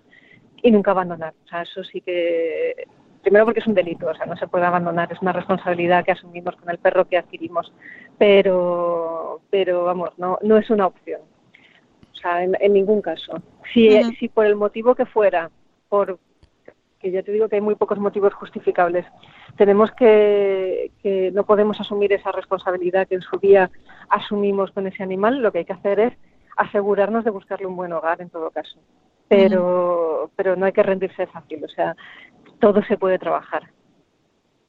[0.62, 1.34] y nunca abandonar.
[1.44, 2.86] O sea, eso sí que
[3.24, 6.12] primero porque es un delito, o sea, no se puede abandonar, es una responsabilidad que
[6.12, 7.72] asumimos con el perro que adquirimos,
[8.18, 11.22] pero pero vamos, no no es una opción.
[12.12, 13.42] O sea, en, en ningún caso.
[13.72, 14.12] Si, Ujú.
[14.18, 15.50] si por el motivo que fuera,
[15.88, 16.18] por
[17.04, 19.04] que ya te digo que hay muy pocos motivos justificables.
[19.58, 23.70] Tenemos que, que no podemos asumir esa responsabilidad que en su día
[24.08, 25.42] asumimos con ese animal.
[25.42, 26.14] Lo que hay que hacer es
[26.56, 28.78] asegurarnos de buscarle un buen hogar en todo caso.
[29.28, 31.62] Pero, pero no hay que rendirse fácil.
[31.62, 31.94] O sea,
[32.60, 33.70] todo se puede trabajar.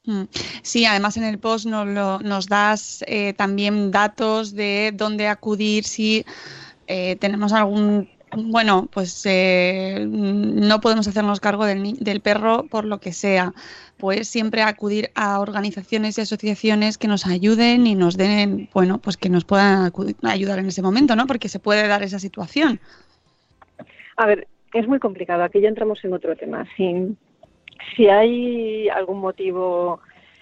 [0.04, 0.24] Mm.
[0.62, 5.84] Sí, además en el post nos, lo- nos das eh, también datos de dónde acudir
[5.84, 6.24] si
[6.86, 13.00] eh, tenemos algún, bueno, pues eh, no podemos hacernos cargo del, del perro por lo
[13.00, 13.52] que sea.
[13.96, 19.16] Pues siempre acudir a organizaciones y asociaciones que nos ayuden y nos den, bueno, pues
[19.16, 19.90] que nos puedan
[20.22, 21.26] ayudar en ese momento, ¿no?
[21.26, 22.78] Porque se puede dar esa situación.
[24.18, 25.42] A ver, es muy complicado.
[25.42, 26.64] Aquí ya entramos en otro tema.
[26.76, 27.16] Si,
[27.96, 30.00] si hay algún motivo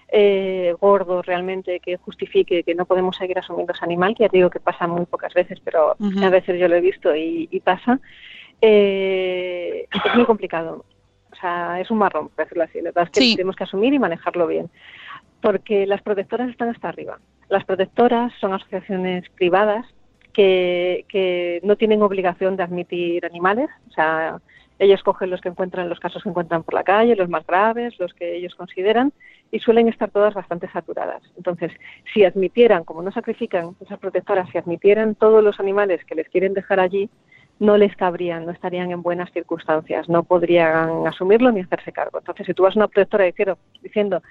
[0.09, 4.37] eh, gordo realmente que justifique que no podemos seguir asumiendo ese animal, que ya te
[4.37, 7.59] digo que pasa muy pocas veces, pero a veces yo lo he visto y, y
[7.59, 7.99] pasa,
[8.61, 10.85] eh, es muy complicado.
[11.31, 12.77] O sea, es un marrón, por decirlo así.
[12.79, 13.35] La verdad es que Sí.
[13.35, 14.69] tenemos que asumir y manejarlo bien.
[15.41, 17.19] Porque las protectoras están hasta arriba.
[17.49, 19.85] Las protectoras son asociaciones privadas
[20.33, 23.69] que, que no tienen obligación de admitir animales.
[23.89, 24.39] O sea,
[24.79, 27.97] ellos cogen los que encuentran, los casos que encuentran por la calle, los más graves,
[27.99, 29.13] los que ellos consideran,
[29.51, 31.23] y suelen estar todas bastante saturadas.
[31.37, 31.71] Entonces,
[32.13, 36.53] si admitieran, como no sacrifican esas protectoras, si admitieran todos los animales que les quieren
[36.53, 37.09] dejar allí,
[37.59, 42.19] no les cabrían, no estarían en buenas circunstancias, no podrían asumirlo ni hacerse cargo.
[42.19, 44.21] Entonces, si tú vas a una protectora diciendo, diciendo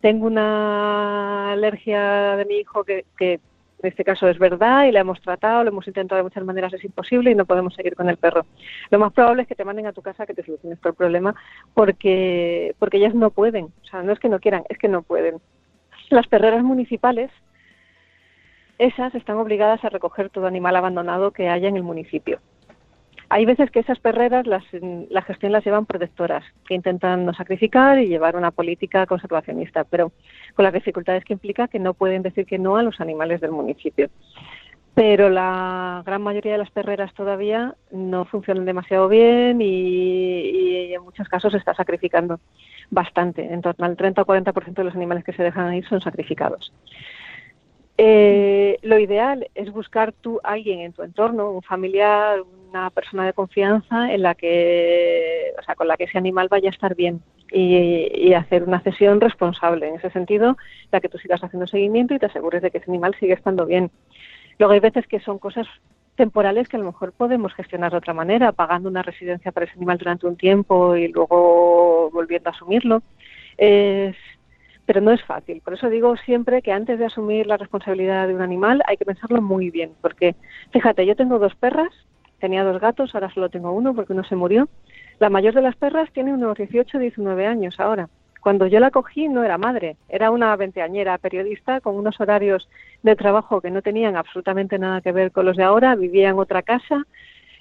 [0.00, 3.38] tengo una alergia de mi hijo que, que
[3.82, 6.72] en este caso es verdad y la hemos tratado, lo hemos intentado de muchas maneras,
[6.72, 8.46] es imposible y no podemos seguir con el perro.
[8.90, 10.96] Lo más probable es que te manden a tu casa que te soluciones todo el
[10.96, 11.34] problema
[11.74, 13.64] porque, porque ellas no pueden.
[13.64, 15.40] O sea, no es que no quieran, es que no pueden.
[16.10, 17.30] Las perreras municipales,
[18.78, 22.40] esas están obligadas a recoger todo animal abandonado que haya en el municipio.
[23.34, 24.62] Hay veces que esas perreras, las,
[25.08, 30.12] la gestión las llevan protectoras, que intentan no sacrificar y llevar una política conservacionista, pero
[30.54, 33.52] con las dificultades que implica que no pueden decir que no a los animales del
[33.52, 34.10] municipio.
[34.92, 41.02] Pero la gran mayoría de las perreras todavía no funcionan demasiado bien y, y en
[41.02, 42.38] muchos casos se está sacrificando
[42.90, 43.50] bastante.
[43.50, 46.70] En torno al 30 o 40% de los animales que se dejan ahí son sacrificados.
[47.98, 53.32] Eh, lo ideal es buscar tú alguien en tu entorno, un familiar, una persona de
[53.32, 57.20] confianza en la que, o sea, con la que ese animal vaya a estar bien
[57.50, 59.88] y, y hacer una cesión responsable.
[59.88, 60.56] En ese sentido,
[60.90, 63.66] la que tú sigas haciendo seguimiento y te asegures de que ese animal sigue estando
[63.66, 63.90] bien.
[64.58, 65.66] Luego hay veces que son cosas
[66.16, 69.76] temporales que a lo mejor podemos gestionar de otra manera, pagando una residencia para ese
[69.76, 73.02] animal durante un tiempo y luego volviendo a asumirlo.
[74.86, 75.60] Pero no es fácil.
[75.60, 79.04] Por eso digo siempre que antes de asumir la responsabilidad de un animal hay que
[79.04, 80.34] pensarlo muy bien, porque
[80.72, 81.92] fíjate, yo tengo dos perras,
[82.38, 84.68] tenía dos gatos, ahora solo tengo uno porque uno se murió.
[85.18, 88.08] La mayor de las perras tiene unos 18, 19 años ahora.
[88.40, 92.68] Cuando yo la cogí no era madre, era una veinteañera periodista con unos horarios
[93.04, 96.38] de trabajo que no tenían absolutamente nada que ver con los de ahora, vivía en
[96.40, 97.06] otra casa.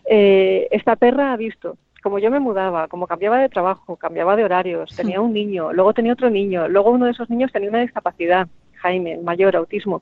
[0.10, 4.44] Eh, esta perra ha visto como yo me mudaba, como cambiaba de trabajo, cambiaba de
[4.44, 7.82] horarios, tenía un niño, luego tenía otro niño, luego uno de esos niños tenía una
[7.82, 10.02] discapacidad, Jaime, mayor, autismo.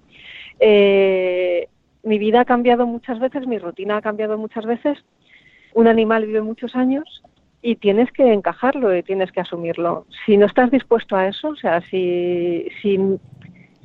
[0.59, 1.67] Eh,
[2.03, 4.97] mi vida ha cambiado muchas veces, mi rutina ha cambiado muchas veces.
[5.73, 7.21] Un animal vive muchos años
[7.61, 10.05] y tienes que encajarlo y tienes que asumirlo.
[10.25, 12.97] Si no estás dispuesto a eso, o sea, si, si,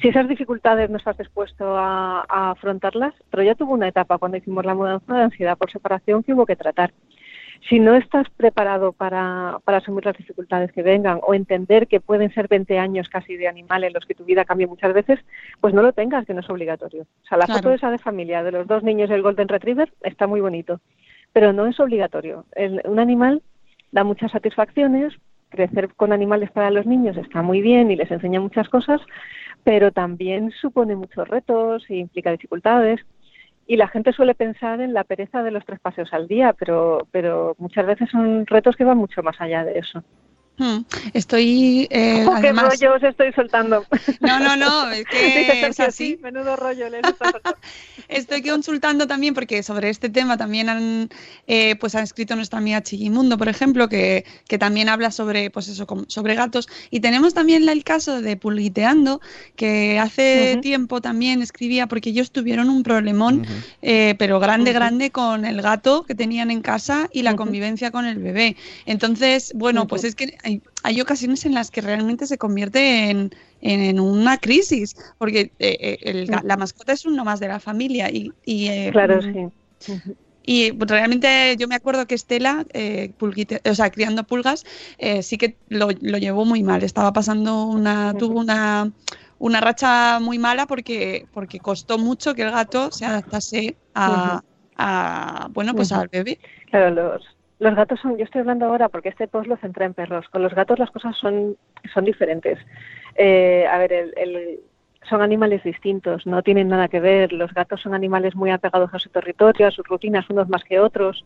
[0.01, 4.39] si esas dificultades no estás dispuesto a, a, afrontarlas, pero ya tuvo una etapa cuando
[4.39, 6.93] hicimos la mudanza de ansiedad por separación que hubo que tratar.
[7.69, 12.33] Si no estás preparado para, para asumir las dificultades que vengan o entender que pueden
[12.35, 15.19] ser 20 años casi de animal en los que tu vida cambia muchas veces,
[15.61, 17.03] pues no lo tengas, que no es obligatorio.
[17.03, 17.63] O sea, la Claro.
[17.63, 20.81] foto esa de familia de los dos niños y el Golden Retriever está muy bonito,
[21.33, 22.45] pero no es obligatorio.
[22.55, 23.41] El- un animal
[23.93, 25.15] da muchas satisfacciones,
[25.49, 29.01] crecer con animales para los niños está muy bien y les enseña muchas cosas,
[29.63, 33.01] pero también supone muchos retos e implica dificultades.
[33.67, 37.07] Y la gente suele pensar en la pereza de los tres paseos al día, pero,
[37.11, 40.03] pero muchas veces son retos que van mucho más allá de eso.
[40.57, 40.85] Hmm.
[41.15, 42.71] Estoy, eh, ¡Oh, ¡Qué además...
[42.71, 43.85] rollo os estoy soltando!
[44.21, 46.19] No, no, no, es que es así.
[46.23, 47.33] menudo rollo les está.
[48.09, 51.09] Estoy consultando también porque sobre este tema también han,
[51.47, 55.69] eh, pues ha escrito nuestra amiga Chigimundo, por ejemplo, que, que también habla sobre, pues
[55.69, 56.69] eso, sobre gatos.
[56.91, 59.21] Y tenemos también el caso de Pulguiteando,
[59.57, 63.47] que hace tiempo también escribía porque ellos tuvieron un problemón,
[63.83, 68.05] eh, pero grande, grande con el gato que tenían en casa y la convivencia con
[68.07, 68.57] el bebé.
[68.87, 73.31] Entonces, bueno, pues es que hay, hay ocasiones en las que realmente se convierte en,
[73.61, 77.61] en, en una crisis, porque eh, eh, el la mascota es uno más de la
[77.61, 79.93] familia y, y, eh, Claro, mm, sí.
[80.47, 84.65] Y realmente yo me acuerdo que Estela, eh, pulguite- o sea, criando pulgas,
[84.99, 86.83] eh, sí que lo, lo llevó muy mal.
[86.83, 88.93] Estaba pasando una, tuvo una,
[89.39, 94.43] una racha muy mala porque, porque costó mucho que el gato se adaptase a,
[94.77, 96.39] a, bueno, pues al bebé.
[96.71, 97.23] Claro, los,
[97.59, 100.29] los gatos son, yo estoy hablando ahora porque este post lo centré en perros.
[100.29, 101.57] Con los gatos las cosas son,
[101.93, 102.59] son diferentes.
[103.17, 104.61] Eh, a ver, el, el-
[105.09, 107.33] son animales distintos, no tienen nada que ver.
[107.33, 110.81] Los gatos son animales muy apegados a su territorio, a sus rutinas, unos más que
[110.81, 111.25] otros.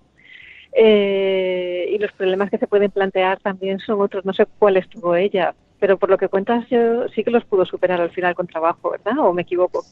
[0.73, 4.25] Eh, y los problemas que se pueden plantear también son otros.
[4.25, 7.65] No sé cuáles tuvo ella, pero por lo que cuentas yo sí que los pudo
[7.65, 9.19] superar al final con trabajo, ¿verdad?
[9.19, 9.85] ¿O me equivoco?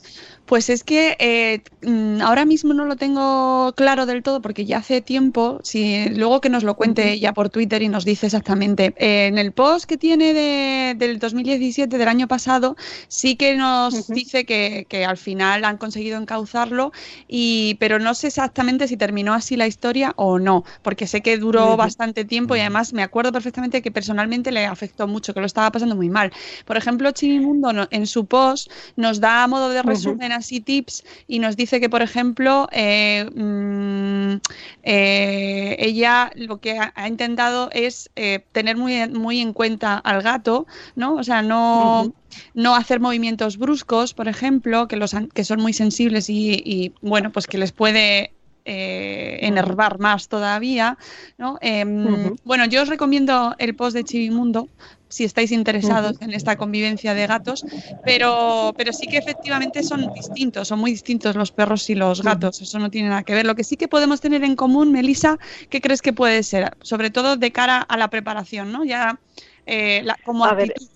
[0.47, 4.79] Pues es que eh, mm, ahora mismo no lo tengo claro del todo porque ya
[4.79, 8.95] hace tiempo, si luego que nos lo cuente ella por Twitter y nos dice exactamente.
[8.97, 12.77] Eh, en el post que tiene de- del 2017, del año pasado,
[13.09, 16.93] sí que nos dice que, que al final han conseguido encauzarlo,
[17.29, 21.39] y, pero no sé exactamente si terminó así la historia o no, porque sé que
[21.39, 25.47] duró bastante tiempo y además me acuerdo perfectamente que personalmente le afectó mucho, que lo
[25.47, 26.33] estaba pasando muy mal.
[26.65, 31.05] Por ejemplo, Chimimundo no- en su post nos da a modo de resumen así tips
[31.29, 34.37] y nos dice que, por ejemplo, eh, mm,
[34.83, 39.97] eh, ella lo que ha, ha intentado es eh, tener muy, en- muy en cuenta
[39.99, 41.15] al gato, ¿no?
[41.15, 42.13] O sea, no,
[42.55, 46.93] no hacer movimientos bruscos, por ejemplo, que, los, han- que son muy sensibles y, y,
[47.01, 48.33] bueno, pues que les puede
[48.67, 50.99] eh, enervar más todavía,
[51.39, 51.59] ¿no?
[51.61, 52.35] Em.
[52.45, 54.69] Bueno, yo os recomiendo el post de Chivimundo
[55.09, 57.65] si estáis interesados en esta convivencia de gatos,
[58.03, 62.61] pero, pero sí que efectivamente son distintos, son muy distintos los perros y los gatos,
[62.61, 63.47] eso no tiene nada que ver.
[63.47, 65.39] Lo que sí que podemos tener en común, Melissa,
[65.71, 66.77] ¿qué crees que puede ser?
[66.83, 68.85] Sobre todo de cara a la preparación, ¿no?
[68.85, 69.21] Ya
[69.65, 70.91] eh, la- como A ver, es,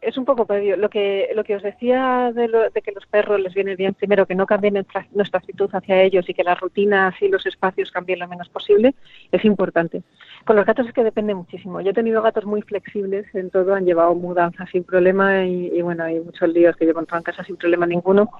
[0.00, 0.76] es un poco previo.
[0.76, 3.94] Lo que, lo que os decía de, lo- de que los perros les viene bien,
[3.94, 7.44] primero, que no cambien nuestra, nuestra actitud hacia ellos y que las rutinas y los
[7.46, 8.94] espacios cambien lo menos posible,
[9.32, 10.02] es importante.
[10.44, 11.80] Con los gatos es que depende muchísimo.
[11.80, 15.82] Yo he tenido gatos muy flexibles en todo, han llevado mudanzas sin problema y, y
[15.82, 18.30] bueno, hay muchos líos que yo encontrado en casa sin problema ninguno,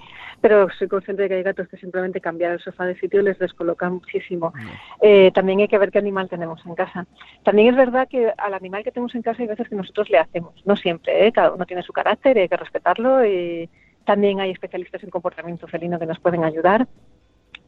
[0.40, 3.38] pero soy consciente de que hay gatos que simplemente cambiar el sofá de sitio les
[3.38, 4.52] descoloca muchísimo.
[5.00, 7.06] Eh, también hay que ver qué animal tenemos en casa.
[7.44, 10.18] También es verdad que al animal que tenemos en casa hay veces que nosotros le
[10.18, 11.32] hacemos, no siempre, ¿eh?
[11.32, 13.68] cada uno tiene su carácter y hay que respetarlo y
[14.04, 16.88] también hay especialistas en comportamiento felino que nos pueden ayudar,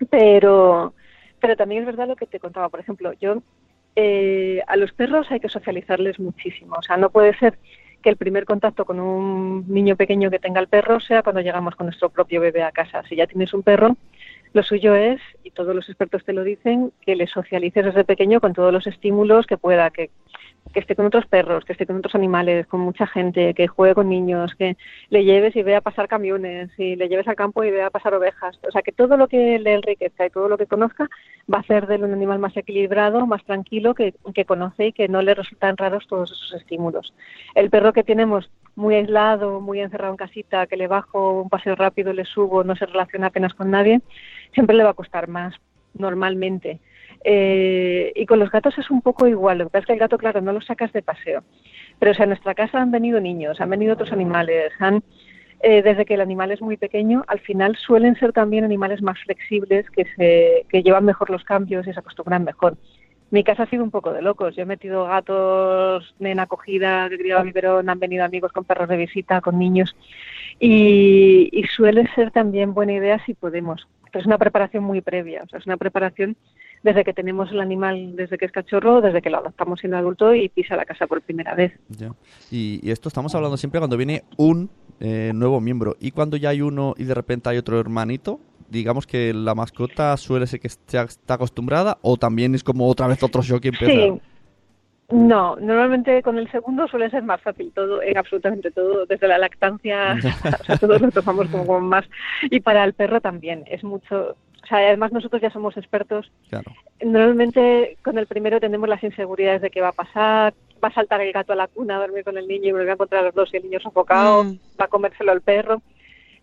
[0.09, 0.95] pero,
[1.39, 3.43] pero también es verdad lo que te contaba, por ejemplo, yo
[3.97, 7.59] eh, a los perros hay que socializarles muchísimo, o sea, no puede ser
[8.03, 11.77] que el primer contacto con un niño pequeño que tenga el perro sea cuando llegamos
[11.77, 13.03] con nuestro propio bebé a casa.
[13.09, 13.97] Si ya tienes un perro,
[14.53, 18.41] Lo suyo es, y todos los expertos te lo dicen, que le socialices desde pequeño
[18.41, 20.11] con todos los estímulos que pueda, que,
[20.73, 23.95] que esté con otros perros, que esté con otros animales, con mucha gente, que juegue
[23.95, 24.77] con niños, que
[25.09, 28.59] le lleves y vea pasar camiones, y le lleves al campo y vea pasar ovejas.
[28.67, 31.09] O sea, que todo lo que le enriquezca y todo lo que conozca
[31.53, 34.93] va a hacer de él un animal más equilibrado, más tranquilo, que, que conoce y
[34.93, 37.15] que no le resultan raros todos esos estímulos.
[37.55, 38.51] El perro que tenemos
[38.81, 42.75] muy aislado, muy encerrado en casita, que le bajo un paseo rápido, le subo, no
[42.75, 44.01] se relaciona apenas con nadie,
[44.53, 45.55] siempre le va a costar más
[45.95, 46.81] normalmente.
[47.23, 49.59] Eh, y con los gatos es un poco igual.
[49.59, 51.45] Lo que pasa es que el gato, claro, no lo sacas de paseo.
[51.99, 55.03] Pero o sea, en nuestra casa han venido niños, han venido otros animales, han,
[55.63, 59.19] eh, desde que el animal es muy pequeño, al final suelen ser también animales más
[59.21, 62.79] flexibles, que, se, que llevan mejor los cambios y se acostumbran mejor.
[63.31, 64.57] Mi casa ha sido un poco de locos.
[64.57, 68.97] Yo he metido gatos en acogida, que criaba biberón, han venido amigos con perros de
[68.97, 69.95] visita, con niños.
[70.59, 73.87] Y, suele ser también buena idea si podemos.
[74.13, 76.37] Es una preparación muy previa, o sea, es una preparación
[76.83, 80.35] desde que tenemos el animal, desde que es cachorro, desde que lo adoptamos siendo adulto
[80.35, 81.73] y pisa la casa por primera vez.
[81.89, 82.13] Ya.
[82.51, 84.69] Y, y esto estamos hablando siempre cuando viene un
[85.01, 85.97] eh, nuevo miembro.
[85.99, 88.39] ¿Y cuando ya hay uno y de repente hay otro hermanito?
[88.71, 93.07] Digamos que la mascota suele ser que ya está acostumbrada o también es como otra
[93.09, 93.93] vez otro shock y empieza...
[93.93, 94.21] Sí.
[95.13, 99.39] No, normalmente con el segundo suele ser más fácil todo, en absolutamente todo, desde la
[99.39, 100.17] lactancia,
[100.61, 102.05] o sea, todos lo tomamos como, como más.
[102.45, 106.31] Y para el perro también, es mucho, o sea, además nosotros ya somos expertos.
[106.49, 106.71] Claro.
[107.05, 111.21] Normalmente con el primero tenemos las inseguridades de qué va a pasar, va a saltar
[111.23, 113.27] el gato a la cuna a dormir con el niño y volver a encontrar a
[113.27, 114.59] los dos y el niño sofocado, Mm.
[114.81, 115.83] va a comérselo el perro.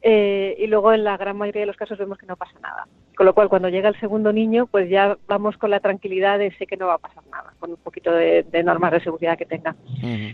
[0.01, 2.87] Eh, y luego en la gran mayoría de los casos vemos que no pasa nada.
[3.15, 6.51] Con lo cual, cuando llega el segundo niño, pues ya vamos con la tranquilidad de
[6.57, 9.37] sé que no va a pasar nada, con un poquito de, de normas de seguridad
[9.37, 9.75] que tenga.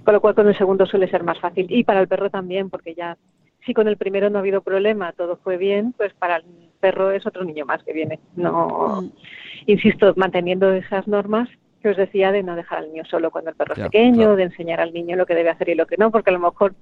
[0.03, 1.65] Con lo cual, con el segundo suele ser más fácil.
[1.69, 3.17] Y para el perro también, porque ya,
[3.65, 6.43] si con el primero no ha habido problema, todo fue bien, pues para el
[6.81, 8.19] perro es otro niño más que viene.
[8.35, 9.11] No, Mm.
[9.67, 11.47] insisto, manteniendo esas normas
[11.81, 14.15] que os decía de no dejar al niño solo cuando el perro Ya, es pequeño,
[14.17, 14.35] claro.
[14.35, 16.39] de enseñar al niño lo que debe hacer y lo que no, porque a lo
[16.39, 16.73] mejor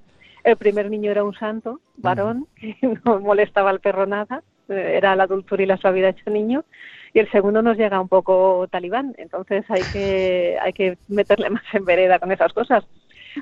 [0.44, 2.76] el primer niño era un santo, varón, que
[3.06, 6.66] no molestaba al perro nada, eh, era la dulzura y la suavidad hecho niño,
[7.14, 11.64] y el segundo nos llega un poco talibán, entonces hay que, hay que meterle más
[11.74, 12.86] en vereda con esas cosas.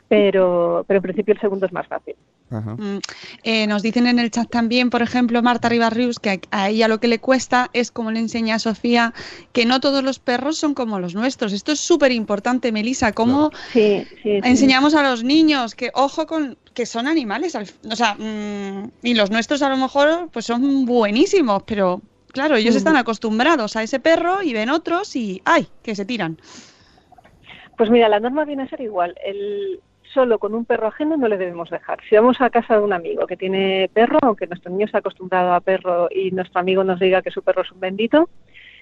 [0.07, 2.15] Pero, pero en principio el segundo es más fácil.
[2.51, 2.75] Ajá.
[2.75, 2.99] Mm,
[3.43, 6.87] eh, nos dicen en el chat también, por ejemplo, Marta Ribarrius, que a, a ella
[6.87, 9.13] lo que le cuesta es, como le enseña a Sofía,
[9.53, 11.53] que no todos los perros son como los nuestros.
[11.53, 14.39] Esto es súper importante, Melissa, cómo Sí, sí, sí.
[14.43, 19.13] enseñamos a los niños que, ojo, con que son animales, al- o sea, mm, y
[19.13, 22.77] los nuestros a lo mejor pues son buenísimos, pero claro, ellos Ujú.
[22.79, 26.39] están acostumbrados a ese perro y ven otros y, ¡ay!, que se tiran.
[27.79, 29.15] Pues mira, la norma viene a ser igual.
[29.23, 29.79] El,
[30.13, 31.99] solo con un perro ajeno no le debemos dejar.
[32.09, 35.53] Si vamos a casa de un amigo que tiene perro, aunque nuestro niño está acostumbrado
[35.53, 38.29] a perro y nuestro amigo nos diga que su perro es un bendito,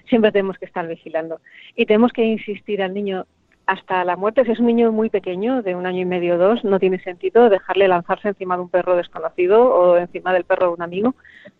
[0.08, 1.40] siempre tenemos que estar vigilando.
[1.76, 3.26] Y tenemos que insistir al niño
[3.68, 4.46] hasta la muerte.
[4.46, 6.98] Si es un niño muy pequeño, de un año y medio o dos, no tiene
[7.00, 11.14] sentido dejarle lanzarse encima de un perro desconocido o encima del perro de un amigo,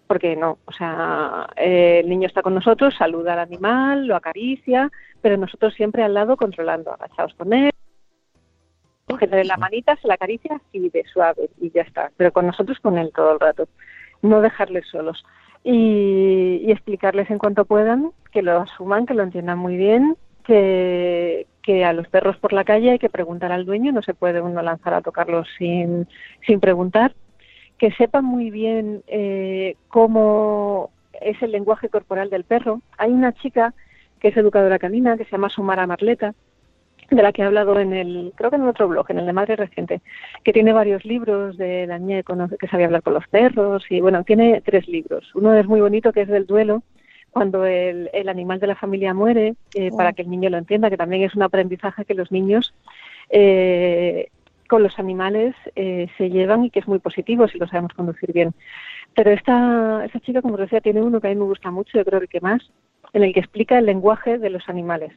[0.07, 0.57] porque no.
[0.65, 4.91] O sea, eh, el niño está con nosotros, saluda al animal, lo acaricia,
[5.21, 7.73] pero nosotros siempre al lado controlando, agachados con él,
[9.07, 12.81] cogerle la manita, se la acaricia así de suave y ya está, pero con nosotros
[12.81, 13.69] con él todo el rato,
[14.23, 15.27] no dejarles solos
[15.63, 21.47] y, y explicarles en cuanto puedan que lo asuman, que lo entiendan muy bien, que,
[21.69, 24.41] que a los perros por la calle hay que preguntar al dueño, no se puede
[24.41, 26.09] uno lanzar a tocarlos sin,
[26.47, 27.13] sin preguntar,
[27.77, 30.89] que sepan muy bien eh, cómo
[31.21, 32.81] es el lenguaje corporal del perro.
[32.97, 33.75] Hay una chica
[34.19, 36.35] que es educadora canina, que se llama Sumara Marleta,
[37.11, 39.35] de la que he hablado en el, creo que en otro blog, en el de
[39.35, 40.01] Madre Reciente,
[40.45, 44.01] que tiene varios libros de la que, conoce- que sabía hablar con los perros, y
[44.01, 45.35] bueno, tiene tres libros.
[45.35, 46.83] Uno es muy bonito, que es del duelo,
[47.31, 50.91] cuando el, el animal de la familia muere, eh, para que el niño lo entienda,
[50.91, 52.75] que también es un aprendizaje que los niños
[53.31, 54.29] eh,
[54.69, 58.33] con los animales eh, se llevan y que es muy positivo si lo sabemos conducir
[58.33, 58.55] bien.
[59.15, 61.99] Pero esta, esta chica, como os decía, tiene uno que a mí me gusta mucho,
[61.99, 62.71] yo creo el que más,
[63.13, 65.13] en el que explica el lenguaje de los animales.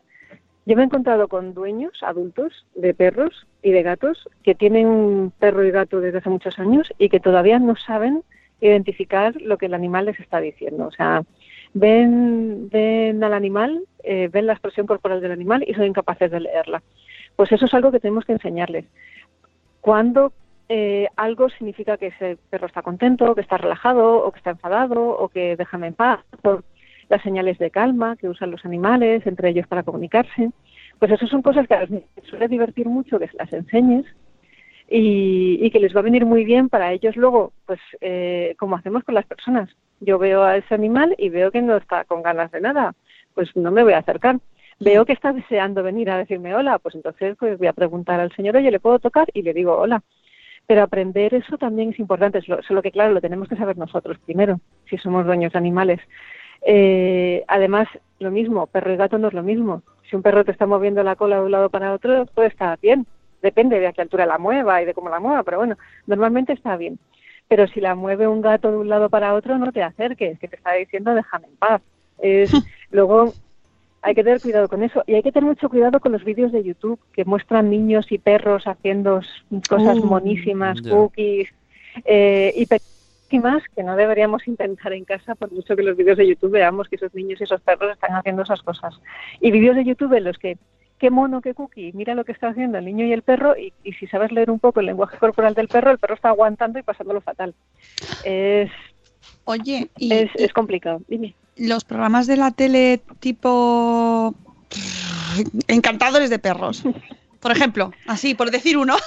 [0.65, 5.33] Yo me he encontrado con dueños adultos de perros y de gatos que tienen un
[5.37, 8.23] perro y gato desde hace muchos años y que todavía no saben
[8.61, 10.85] identificar lo que el animal les está diciendo.
[10.85, 11.23] O sea,
[11.73, 16.41] ven, ven al animal, eh, ven la expresión corporal del animal y son incapaces de
[16.41, 16.81] leerla.
[17.35, 18.85] Pues eso es algo que tenemos que enseñarles.
[19.79, 20.33] Cuando
[20.69, 25.09] eh, algo significa que ese perro está contento, que está relajado, o que está enfadado,
[25.09, 26.61] o que déjame en paz, o
[27.09, 30.51] las señales de calma que usan los animales entre ellos para comunicarse.
[30.97, 34.05] Pues eso son cosas que a los niños suele divertir mucho que se las enseñes
[34.91, 38.75] y, y que les va a venir muy bien para ellos luego, pues eh, como
[38.75, 39.69] hacemos con las personas.
[40.01, 42.93] Yo veo a ese animal y veo que no está con ganas de nada,
[43.33, 44.39] pues no me voy a acercar.
[44.81, 48.35] Veo que está deseando venir a decirme hola, pues entonces pues voy a preguntar al
[48.35, 49.29] señor, oye, ¿le puedo tocar?
[49.33, 50.03] Y le digo hola.
[50.67, 54.59] Pero aprender eso también es importante, solo que claro, lo tenemos que saber nosotros primero,
[54.89, 56.01] si somos dueños de animales.
[56.63, 57.87] Eh, además,
[58.19, 59.83] lo mismo, perro y gato no es lo mismo.
[60.09, 62.77] Si un perro te está moviendo la cola de un lado para otro, puede estar
[62.81, 63.07] bien.
[63.41, 65.77] Depende de a qué altura la mueva y de cómo la mueva, pero bueno,
[66.07, 66.99] normalmente está bien.
[67.47, 70.47] Pero si la mueve un gato de un lado para otro, no te acerques, que
[70.47, 71.81] te está diciendo déjame en paz.
[72.19, 72.51] Es,
[72.91, 73.33] luego
[74.01, 76.51] hay que tener cuidado con eso y hay que tener mucho cuidado con los vídeos
[76.51, 79.21] de YouTube que muestran niños y perros haciendo
[79.69, 81.49] cosas Uh, monísimas, cookies
[82.05, 86.27] eh, y pequísimas que no deberíamos intentar en casa por mucho que los vídeos de
[86.27, 88.99] YouTube veamos que esos niños y esos perros están haciendo esas cosas.
[89.39, 90.57] Y vídeos de YouTube en los que
[91.01, 93.73] qué mono, qué cookie, mira lo que está haciendo el niño y el perro y,
[93.83, 96.77] y si sabes leer un poco el lenguaje corporal del perro, el perro está aguantando
[96.77, 97.55] y pasándolo fatal.
[98.23, 98.69] Es,
[99.45, 101.01] Oye, y, es, y es complicado.
[101.07, 101.33] Dime.
[101.57, 104.35] los programas de la tele tipo
[105.67, 106.83] encantadores de perros.
[107.41, 108.95] Por ejemplo, así, por decir uno.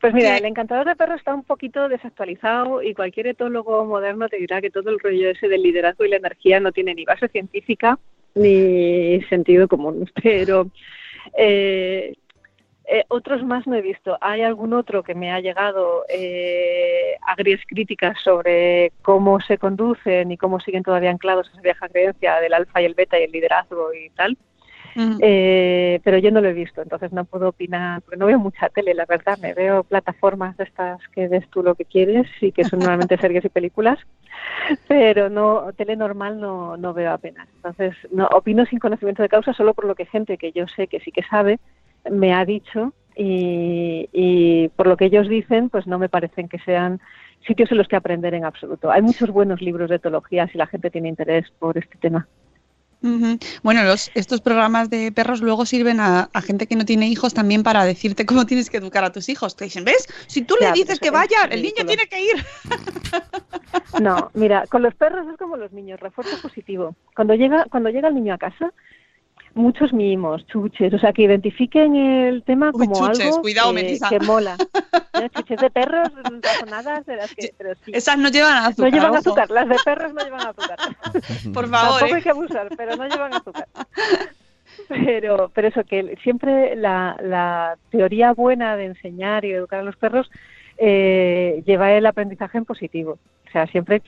[0.00, 4.36] Pues mira, el encantador de perros está un poquito desactualizado y cualquier etólogo moderno te
[4.36, 7.28] dirá que todo el rollo ese del liderazgo y la energía no tiene ni base
[7.28, 7.98] científica
[8.34, 10.10] ni sentido común.
[10.22, 10.70] Pero
[11.36, 12.14] eh,
[12.86, 14.18] eh, otros más no he visto.
[14.20, 20.36] Hay algún otro que me ha llegado eh, agries críticas sobre cómo se conducen y
[20.36, 23.32] cómo siguen todavía anclados a esa vieja creencia del alfa y el beta y el
[23.32, 24.36] liderazgo y tal.
[25.20, 28.68] Eh, pero yo no lo he visto, entonces no puedo opinar, porque no veo mucha
[28.68, 32.52] tele, la verdad, me veo plataformas de estas que ves tú lo que quieres y
[32.52, 33.98] que son normalmente series y películas,
[34.86, 37.48] pero no tele normal no, no veo apenas.
[37.56, 40.86] Entonces, no opino sin conocimiento de causa solo por lo que gente que yo sé
[40.86, 41.58] que sí que sabe
[42.10, 46.58] me ha dicho y, y por lo que ellos dicen, pues no me parecen que
[46.58, 47.00] sean
[47.46, 48.90] sitios en los que aprender en absoluto.
[48.90, 52.26] Hay muchos buenos libros de etología si la gente tiene interés por este tema.
[53.62, 57.34] Bueno, los, estos programas de perros luego sirven a, a gente que no tiene hijos
[57.34, 59.56] también para decirte cómo tienes que educar a tus hijos.
[59.56, 60.08] Te dicen, ¿ves?
[60.26, 62.44] Si tú Ya, le dices que es vayan, el niño tiene que ir.
[64.00, 66.96] No, mira, con los perros es como los niños, refuerzo positivo.
[67.14, 68.72] Cuando llega, cuando llega el niño a casa,
[69.54, 74.20] muchos mimos, chuches, o sea, que identifiquen el tema Uy, como chuches, algo cuidado, que,
[74.20, 74.56] mola.
[75.22, 75.28] ¿Eh?
[75.34, 76.08] Chuches de perros,
[76.42, 77.92] razonadas, de las que, pero sí.
[77.94, 78.92] Esas no llevan no azúcar.
[78.92, 79.18] llevan ojo.
[79.18, 80.78] azúcar, las de perros no llevan azúcar.
[81.54, 82.00] Por favor.
[82.00, 82.14] Tampoco ¿eh?
[82.16, 83.68] hay que abusar, pero no llevan azúcar.
[84.88, 89.96] Pero, pero eso, que siempre la, la teoría buena de enseñar y educar a los
[89.96, 90.28] perros
[90.78, 93.18] eh, lleva el aprendizaje en positivo.
[93.46, 94.02] O sea, siempre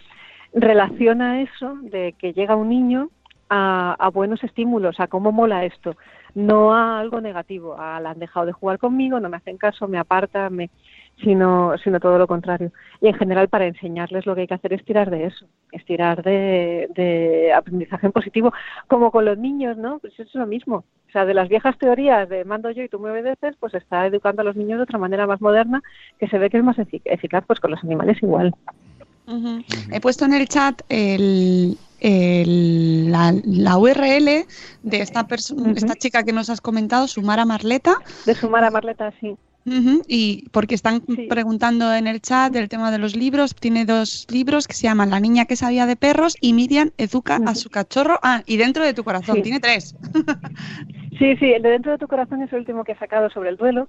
[0.52, 3.10] relaciona eso de que llega un niño
[3.48, 5.96] a, a buenos estímulos, a cómo mola esto,
[6.34, 9.88] no a algo negativo, a la han dejado de jugar conmigo, no me hacen caso,
[9.88, 10.70] me apartan, me,
[11.22, 12.72] sino, sino todo lo contrario.
[13.00, 15.84] Y en general para enseñarles lo que hay que hacer es tirar de eso, es
[15.84, 18.52] tirar de, de aprendizaje en positivo,
[18.88, 19.98] como con los niños, ¿no?
[19.98, 20.84] Pues es lo mismo.
[21.08, 24.06] O sea, de las viejas teorías de mando yo y tú me obedeces, pues está
[24.06, 25.82] educando a los niños de otra manera más moderna
[26.18, 28.52] que se ve que es más efic- eficaz, pues con los animales igual.
[29.92, 34.46] He puesto en el chat el, el- la, la URL
[34.82, 35.26] de esta,
[35.74, 37.94] esta chica que nos has comentado, Sumara Marleta.
[38.24, 39.36] De sumar a Marleta, sí.
[40.06, 41.26] Y porque están Sí.
[41.28, 45.10] preguntando en el chat del tema de los libros, tiene dos libros que se llaman
[45.10, 48.20] La niña que sabía de perros y Miriam educa a su cachorro.
[48.22, 49.42] Ah, y dentro de tu corazón, Sí.
[49.42, 49.94] tiene tres.
[51.18, 53.48] Sí, sí, el de dentro de tu corazón es el último que he sacado sobre
[53.48, 53.88] el duelo.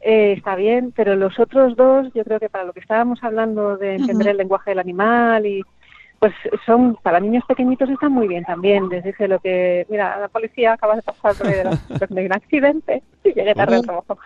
[0.00, 3.76] Eh, está bien, pero los otros dos, yo creo que para lo que estábamos hablando
[3.76, 5.62] de entender el lenguaje del animal y
[6.18, 6.32] pues
[6.66, 8.88] son para niños pequeñitos están muy bien también.
[8.88, 12.32] Les dije lo que, mira, la policía acaba de pasar por ahí de, de un
[12.32, 14.18] accidente y llegué tarde al trabajo.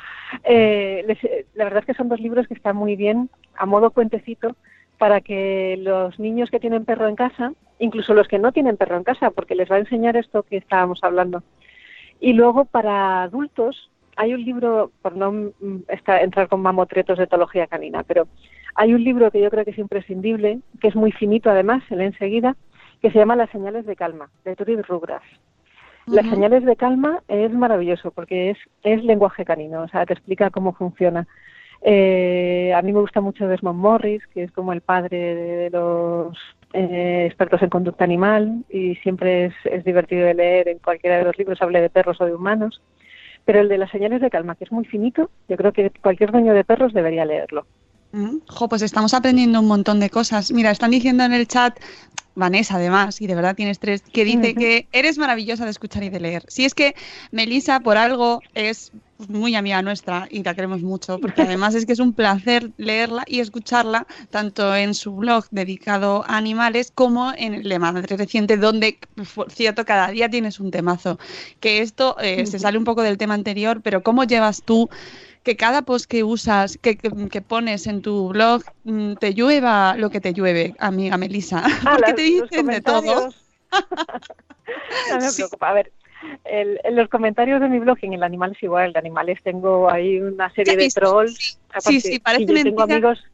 [0.44, 3.90] Eh, les- la verdad es que son dos libros que están muy bien a modo
[3.90, 4.56] cuentecito
[4.98, 8.96] para que los niños que tienen perro en casa, incluso los que no tienen perro
[8.96, 11.42] en casa, porque les va a enseñar esto que estábamos hablando.
[12.20, 15.50] Y luego para adultos hay un libro, por no
[15.88, 18.28] esta- entrar con mamotretos de etología canina, pero
[18.74, 21.96] hay un libro que yo creo que es imprescindible, que es muy finito además, se
[21.96, 22.56] lee enseguida,
[23.00, 25.22] que se llama Las señales de calma, de Turid Rugras.
[26.06, 30.50] Las señales de calma es maravilloso porque es, es lenguaje canino, o sea, te explica
[30.50, 31.28] cómo funciona.
[31.80, 36.36] Eh, a mí me gusta mucho Desmond Morris, que es como el padre de los
[36.72, 41.24] eh, expertos en conducta animal y siempre es, es divertido de leer en cualquiera de
[41.24, 42.82] los libros, hable de perros o de humanos.
[43.44, 46.30] Pero el de las señales de calma, que es muy finito, yo creo que cualquier
[46.30, 47.66] dueño de perros debería leerlo.
[48.46, 50.52] Jo, pues estamos aprendiendo un montón de cosas.
[50.52, 51.78] Mira, están diciendo en el chat,
[52.34, 56.10] Vanessa además, y de verdad tienes tres, que dice que eres maravillosa de escuchar y
[56.10, 56.44] de leer.
[56.48, 56.94] Si es que
[57.30, 58.92] Melissa por algo es
[59.28, 63.24] muy amiga nuestra y la queremos mucho, porque además es que es un placer leerla
[63.26, 68.56] y escucharla, tanto en su blog dedicado a animales como en el de Madre Reciente,
[68.56, 68.98] donde,
[69.34, 71.18] por cierto, cada día tienes un temazo.
[71.60, 74.90] Que esto eh, se sale un poco del tema anterior, pero ¿cómo llevas tú
[75.42, 79.96] que cada post que usas, que, que- que pones en tu blog, mm, te llueva
[79.96, 81.62] lo que te llueve, amiga Melisa?
[81.64, 83.30] Ah, Porque las- te dicen de todo.
[85.10, 85.36] no me Sí.
[85.36, 85.70] preocupa.
[85.70, 85.92] A ver,
[86.44, 88.92] el- en los comentarios de mi blog en el animal es igual.
[88.92, 91.34] De animales tengo ahí una serie de trolls.
[91.34, 93.24] sí, Aparte, sí, parece y yo tengo amigos.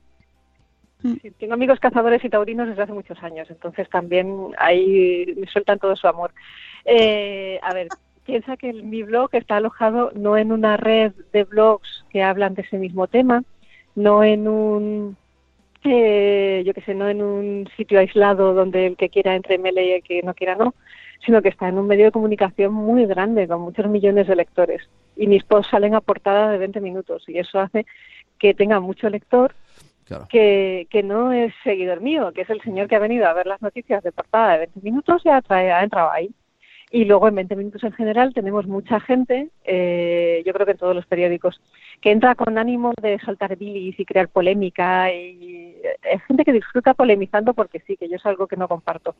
[1.02, 1.14] Mm.
[1.22, 5.78] sí, tengo amigos cazadores y taurinos desde hace muchos años, entonces también ahí me sueltan
[5.78, 6.32] todo su amor.
[6.84, 7.88] Eh, a ver,
[8.28, 12.60] piensa que mi blog está alojado no en una red de blogs que hablan de
[12.62, 13.42] ese mismo tema,
[13.94, 15.16] no en un,
[15.84, 19.86] eh, yo qué sé, no en un sitio aislado donde el que quiera entre mele
[19.86, 20.74] y el que no quiera no,
[21.24, 24.82] sino que está en un medio de comunicación muy grande, con muchos millones de lectores.
[25.16, 27.86] Y mis posts salen a portada de 20 minutos y eso hace
[28.38, 29.54] que tenga mucho lector
[30.04, 30.26] Claro.
[30.30, 33.46] que, que no es seguidor mío, que es el señor que ha venido a ver
[33.46, 36.30] las noticias de portada de 20 minutos y ha, trae- ha entrado ahí.
[36.90, 40.78] Y luego en 20 minutos en general tenemos mucha gente, eh, yo creo que en
[40.78, 41.60] todos los periódicos,
[42.00, 45.12] que entra con ánimo de saltar bilis y crear polémica.
[45.12, 49.16] Y es gente que disfruta polemizando porque sí, que yo es algo que no comparto.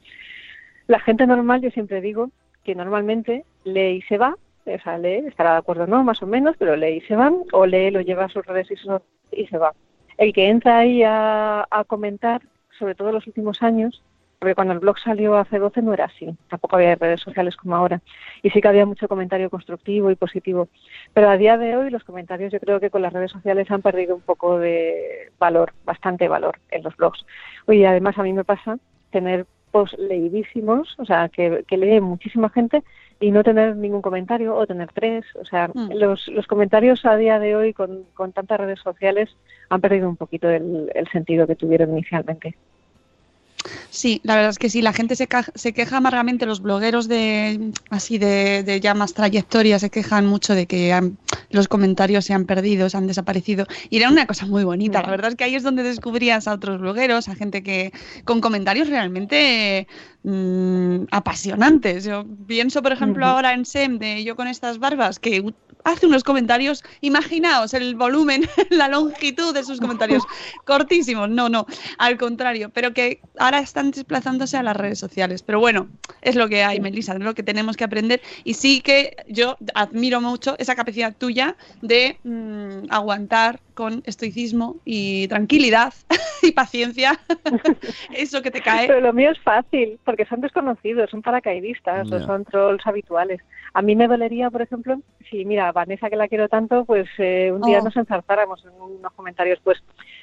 [0.87, 2.31] La gente normal, yo siempre digo
[2.65, 6.27] que normalmente lee y se va, o sea, lee, estará de acuerdo no, más o
[6.27, 9.03] menos, pero lee y se va, o lee, lo lleva a sus redes y, so-
[9.31, 9.75] y se va.
[10.17, 12.41] El que entra ahí a, a comentar,
[12.79, 14.03] sobre todo en los últimos años,
[14.39, 17.75] porque cuando el blog salió hace 12 no era así, tampoco había redes sociales como
[17.75, 18.01] ahora,
[18.43, 20.69] y sí que había mucho comentario constructivo y positivo.
[21.13, 23.83] Pero a día de hoy los comentarios yo creo que con las redes sociales han
[23.83, 27.25] perdido un poco de valor, bastante valor en los blogs.
[27.67, 28.79] Y además a mí me pasa
[29.11, 32.83] tener posts leidísimos, o sea, que, que lee muchísima gente
[33.21, 35.25] y no tener ningún comentario o tener tres.
[35.35, 35.93] O sea, Mm.
[35.95, 39.37] los, los comentarios a día de hoy con, con tantas redes sociales
[39.69, 42.57] han perdido un poquito el, el sentido que tuvieron inicialmente.
[43.91, 47.73] Sí, la verdad es que sí, la gente se, se queja amargamente, los blogueros de
[47.91, 51.19] así de, de ya más trayectoria se quejan mucho de que han-
[51.51, 53.67] los comentarios se han perdido, se han desaparecido.
[53.91, 56.53] Y era una cosa muy bonita, la verdad es que ahí es donde descubrías a
[56.55, 57.93] otros blogueros, a gente que
[58.25, 59.87] con comentarios realmente
[60.23, 62.05] mm, apasionantes.
[62.05, 65.43] Yo pienso, por ejemplo, ahora en SEM de Yo con estas barbas, que
[65.93, 70.23] hace unos comentarios, imaginaos el volumen, la longitud de sus comentarios,
[70.65, 71.67] cortísimos, no, no,
[71.99, 75.43] al contrario, pero que ahora están desplazándose a las redes sociales.
[75.43, 75.89] Pero bueno,
[76.23, 78.21] es lo que hay, Melissa, es lo que tenemos que aprender.
[78.45, 85.29] Y sí que yo admiro mucho esa capacidad tuya de mm, aguantar con estoicismo y
[85.29, 85.95] tranquilidad
[86.43, 87.13] y paciencia
[88.13, 88.89] eso que te cae.
[88.89, 92.17] Pero lo mío es fácil, porque son desconocidos, son paracaidistas Ya.
[92.17, 93.41] o son trolls habituales.
[93.75, 95.01] A mí me dolería, por ejemplo,
[95.31, 97.85] si, mira, Vanessa, que la quiero tanto, pues eh, un día Oh.
[97.85, 99.79] nos enzarzáramos en unos comentarios, pues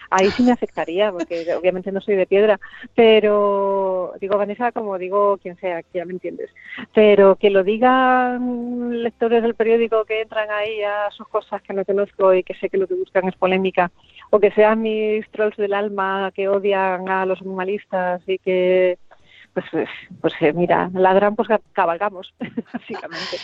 [0.09, 2.59] ahí sí me afectaría, porque obviamente no soy de piedra,
[2.95, 6.49] pero digo Vanessa como digo quien sea, ya me entiendes.
[6.93, 11.85] Pero que lo digan lectores del periódico que entran ahí a sus cosas que no
[11.85, 13.91] conozco y que sé que lo que buscan es polémica,
[14.29, 18.97] o que sean mis trolls del alma que odian a los animalistas y que
[19.53, 19.89] pues pues,
[20.19, 22.33] pues, eh, mira, ladran pues cabalgamos,
[22.73, 23.37] básicamente.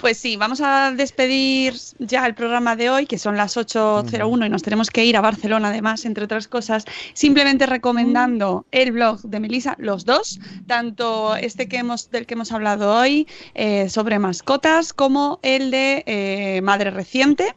[0.00, 4.48] Pues sí, vamos a despedir ya el programa de hoy, que son las 8.01 y
[4.50, 6.84] nos tenemos que ir a Barcelona además, entre otras cosas,
[7.14, 12.52] simplemente recomendando el blog de Melissa, los dos, tanto este que hemos, del que hemos
[12.52, 17.54] hablado hoy eh, sobre mascotas, como el de eh, Madre Reciente,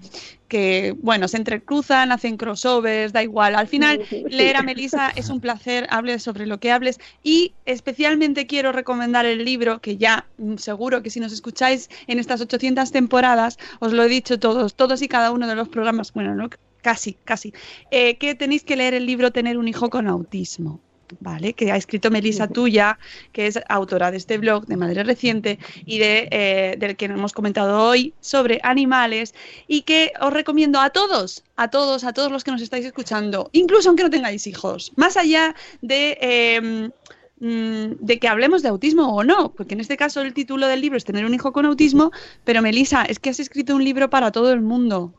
[0.49, 3.55] que bueno, se entrecruzan, hacen crossovers, da igual.
[3.55, 6.99] Al final, leer a Melissa es un placer, hables sobre lo que hables.
[7.23, 12.19] Y especialmente quiero recomendar el libro, que ya mm, seguro que si nos escucháis en
[12.19, 16.11] estas 800 temporadas, os lo he dicho todos, todos y cada uno de los programas,
[16.11, 16.49] bueno, no,
[16.81, 17.53] casi, casi,
[17.91, 20.81] eh, que tenéis que leer el libro Tener un hijo con autismo.
[21.20, 21.53] ¿Vale?
[21.53, 22.99] Que ha escrito Melissa Tuya,
[23.32, 27.34] que es autora de este blog de Madre Reciente y de, eh, del que hemos
[27.34, 29.34] comentado hoy sobre animales
[29.68, 33.49] y que os recomiendo a todos, a todos, a todos los que nos estáis escuchando,
[33.53, 36.89] incluso aunque no tengáis hijos, más allá de, eh,
[37.39, 40.82] mm, de que hablemos de autismo o no, porque en este caso el título del
[40.82, 42.12] libro es Tener un hijo con autismo,
[42.43, 45.14] pero Melissa, es que has escrito un libro para todo el mundo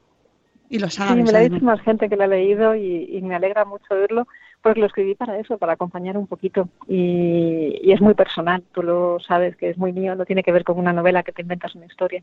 [0.68, 1.14] y lo sabes.
[1.14, 3.64] Sí, me lo ha dicho más gente que lo ha leído y, y me alegra
[3.64, 4.26] mucho oírlo,
[4.62, 6.68] porque lo escribí para eso, para acompañar un poquito.
[6.88, 10.64] Y es muy personal, tú lo sabes que es muy mío, no tiene que ver
[10.64, 12.22] con una novela que te inventas una historia.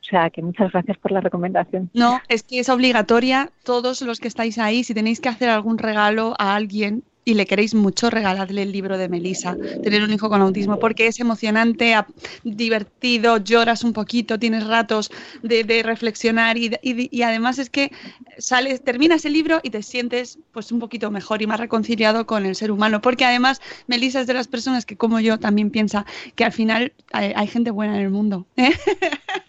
[0.00, 1.90] O sea, que muchas gracias por la recomendación.
[1.94, 5.78] No, es que es obligatoria, todos los que estáis ahí, si tenéis que hacer algún
[5.78, 10.30] regalo a alguien, y le queréis mucho, regaladle el libro de Melissa, Tener un hijo
[10.30, 11.94] con autismo, porque es emocionante,
[12.42, 15.10] divertido, lloras un poquito, tienes ratos
[15.42, 17.90] de, de reflexionar y, y- y además es que
[18.38, 22.46] sales, terminas el libro y te sientes pues un poquito mejor y más reconciliado con
[22.46, 26.06] el ser humano, porque además Melissa es de las personas que como yo también piensa
[26.34, 28.46] que al final hay, hay gente buena en el mundo.
[28.56, 28.72] ¿eh?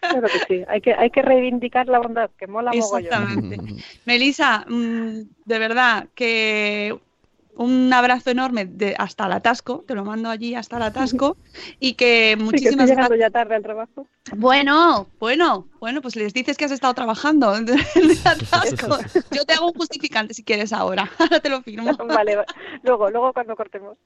[0.02, 2.72] Claro que sí, hay que, hay que reivindicar la bondad, que mola.
[2.74, 3.58] Exactamente.
[4.06, 6.98] Melissa, mm, de verdad que
[7.60, 11.36] un abrazo enorme de, hasta el atasco, te lo mando allí hasta el atasco
[11.80, 14.08] y que Sí, que estoy muchísimas ya tarde al trabajo.
[14.38, 18.98] Bueno, bueno, bueno, pues les dices que has estado trabajando en el atasco.
[19.36, 21.92] Yo te hago un justificante si quieres ahora, ahora te lo firmo.
[21.98, 22.46] Vale, va-
[22.84, 23.98] luego, luego cuando cortemos.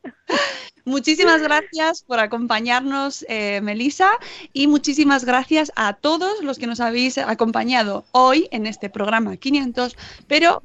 [0.85, 4.09] Muchísimas gracias por acompañarnos, eh, Melissa,
[4.51, 9.95] y muchísimas gracias a todos los que nos habéis acompañado hoy en este programa 500,
[10.27, 10.63] pero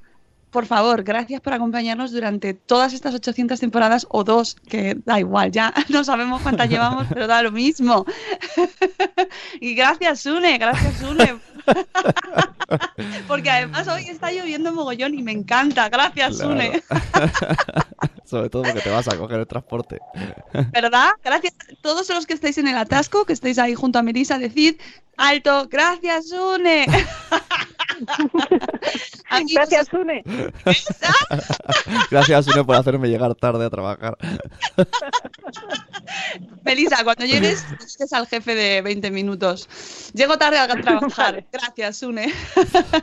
[0.51, 5.53] por favor, gracias por acompañarnos durante todas estas 800 temporadas o dos, que da igual,
[5.53, 8.05] ya no sabemos cuántas llevamos, pero da lo mismo.
[9.61, 11.39] y gracias, Sune, gracias, Sune.
[13.27, 15.89] Porque además hoy está lloviendo mogollón y me encanta.
[15.89, 16.53] Gracias, Claro.
[16.53, 16.83] Sune.
[18.25, 19.99] Sobre todo porque te vas a coger el transporte.
[20.73, 21.11] ¿Verdad?
[21.25, 24.39] Gracias a todos los que estáis en el atasco, que estáis ahí junto a Melissa,
[24.39, 24.77] decid
[25.19, 26.87] alto, gracias, Sune.
[29.53, 30.23] Gracias, Sune.
[32.11, 34.17] Gracias, Sune, por hacerme llegar tarde a trabajar.
[36.65, 39.69] Melissa, cuando llegues, dices al jefe de 20 minutos.
[40.15, 41.45] Llego tarde a trabajar.
[41.53, 42.33] Gracias, Sune.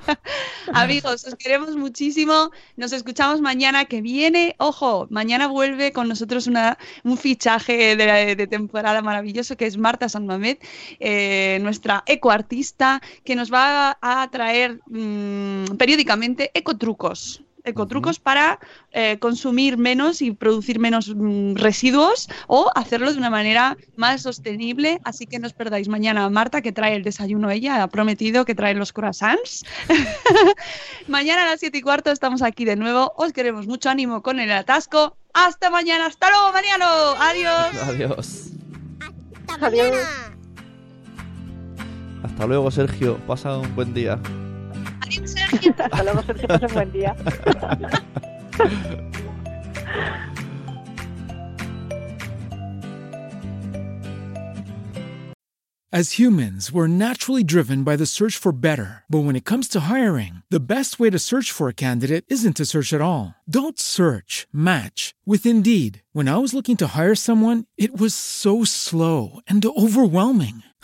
[0.73, 2.51] Amigos, os queremos muchísimo.
[2.77, 4.55] Nos escuchamos mañana que viene.
[4.57, 10.09] Ojo, mañana vuelve con nosotros una, un fichaje de, de temporada maravilloso que es Marta
[10.09, 10.57] San Mamed,
[10.99, 17.41] eh, nuestra ecoartista, que nos va a traer mm, periódicamente ecotrucos.
[17.65, 18.59] Ecotrucos para
[18.91, 25.01] eh, consumir menos y producir menos mm, residuos o hacerlo de una manera más sostenible.
[25.03, 28.45] Así que no os perdáis mañana a Marta, que trae el desayuno ella, ha prometido
[28.45, 29.65] que trae los croissants.
[31.07, 33.13] mañana a las 7 y cuarto estamos aquí de nuevo.
[33.17, 35.17] Os queremos mucho ánimo con el atasco.
[35.33, 36.05] Hasta mañana.
[36.05, 36.85] Hasta luego, Mariano.
[37.19, 37.75] Adiós.
[37.83, 38.51] Adiós.
[39.47, 40.34] Hasta Adiós.
[42.35, 42.41] Mañana.
[42.41, 43.17] Hasta luego, Sergio.
[43.27, 44.19] Pasa un buen día.
[45.01, 45.73] Adiós, Sergio.
[45.77, 47.15] Hasta luego, Sergio, pasa un buen día.
[55.93, 59.05] As humans, we're naturally driven by the search for better.
[59.07, 62.57] But when it comes to hiring, the best way to search for a candidate isn't
[62.57, 63.35] to search at all.
[63.49, 66.01] Don't search, match with Indeed.
[66.11, 70.63] When I was looking to hire someone, it was so slow and overwhelming.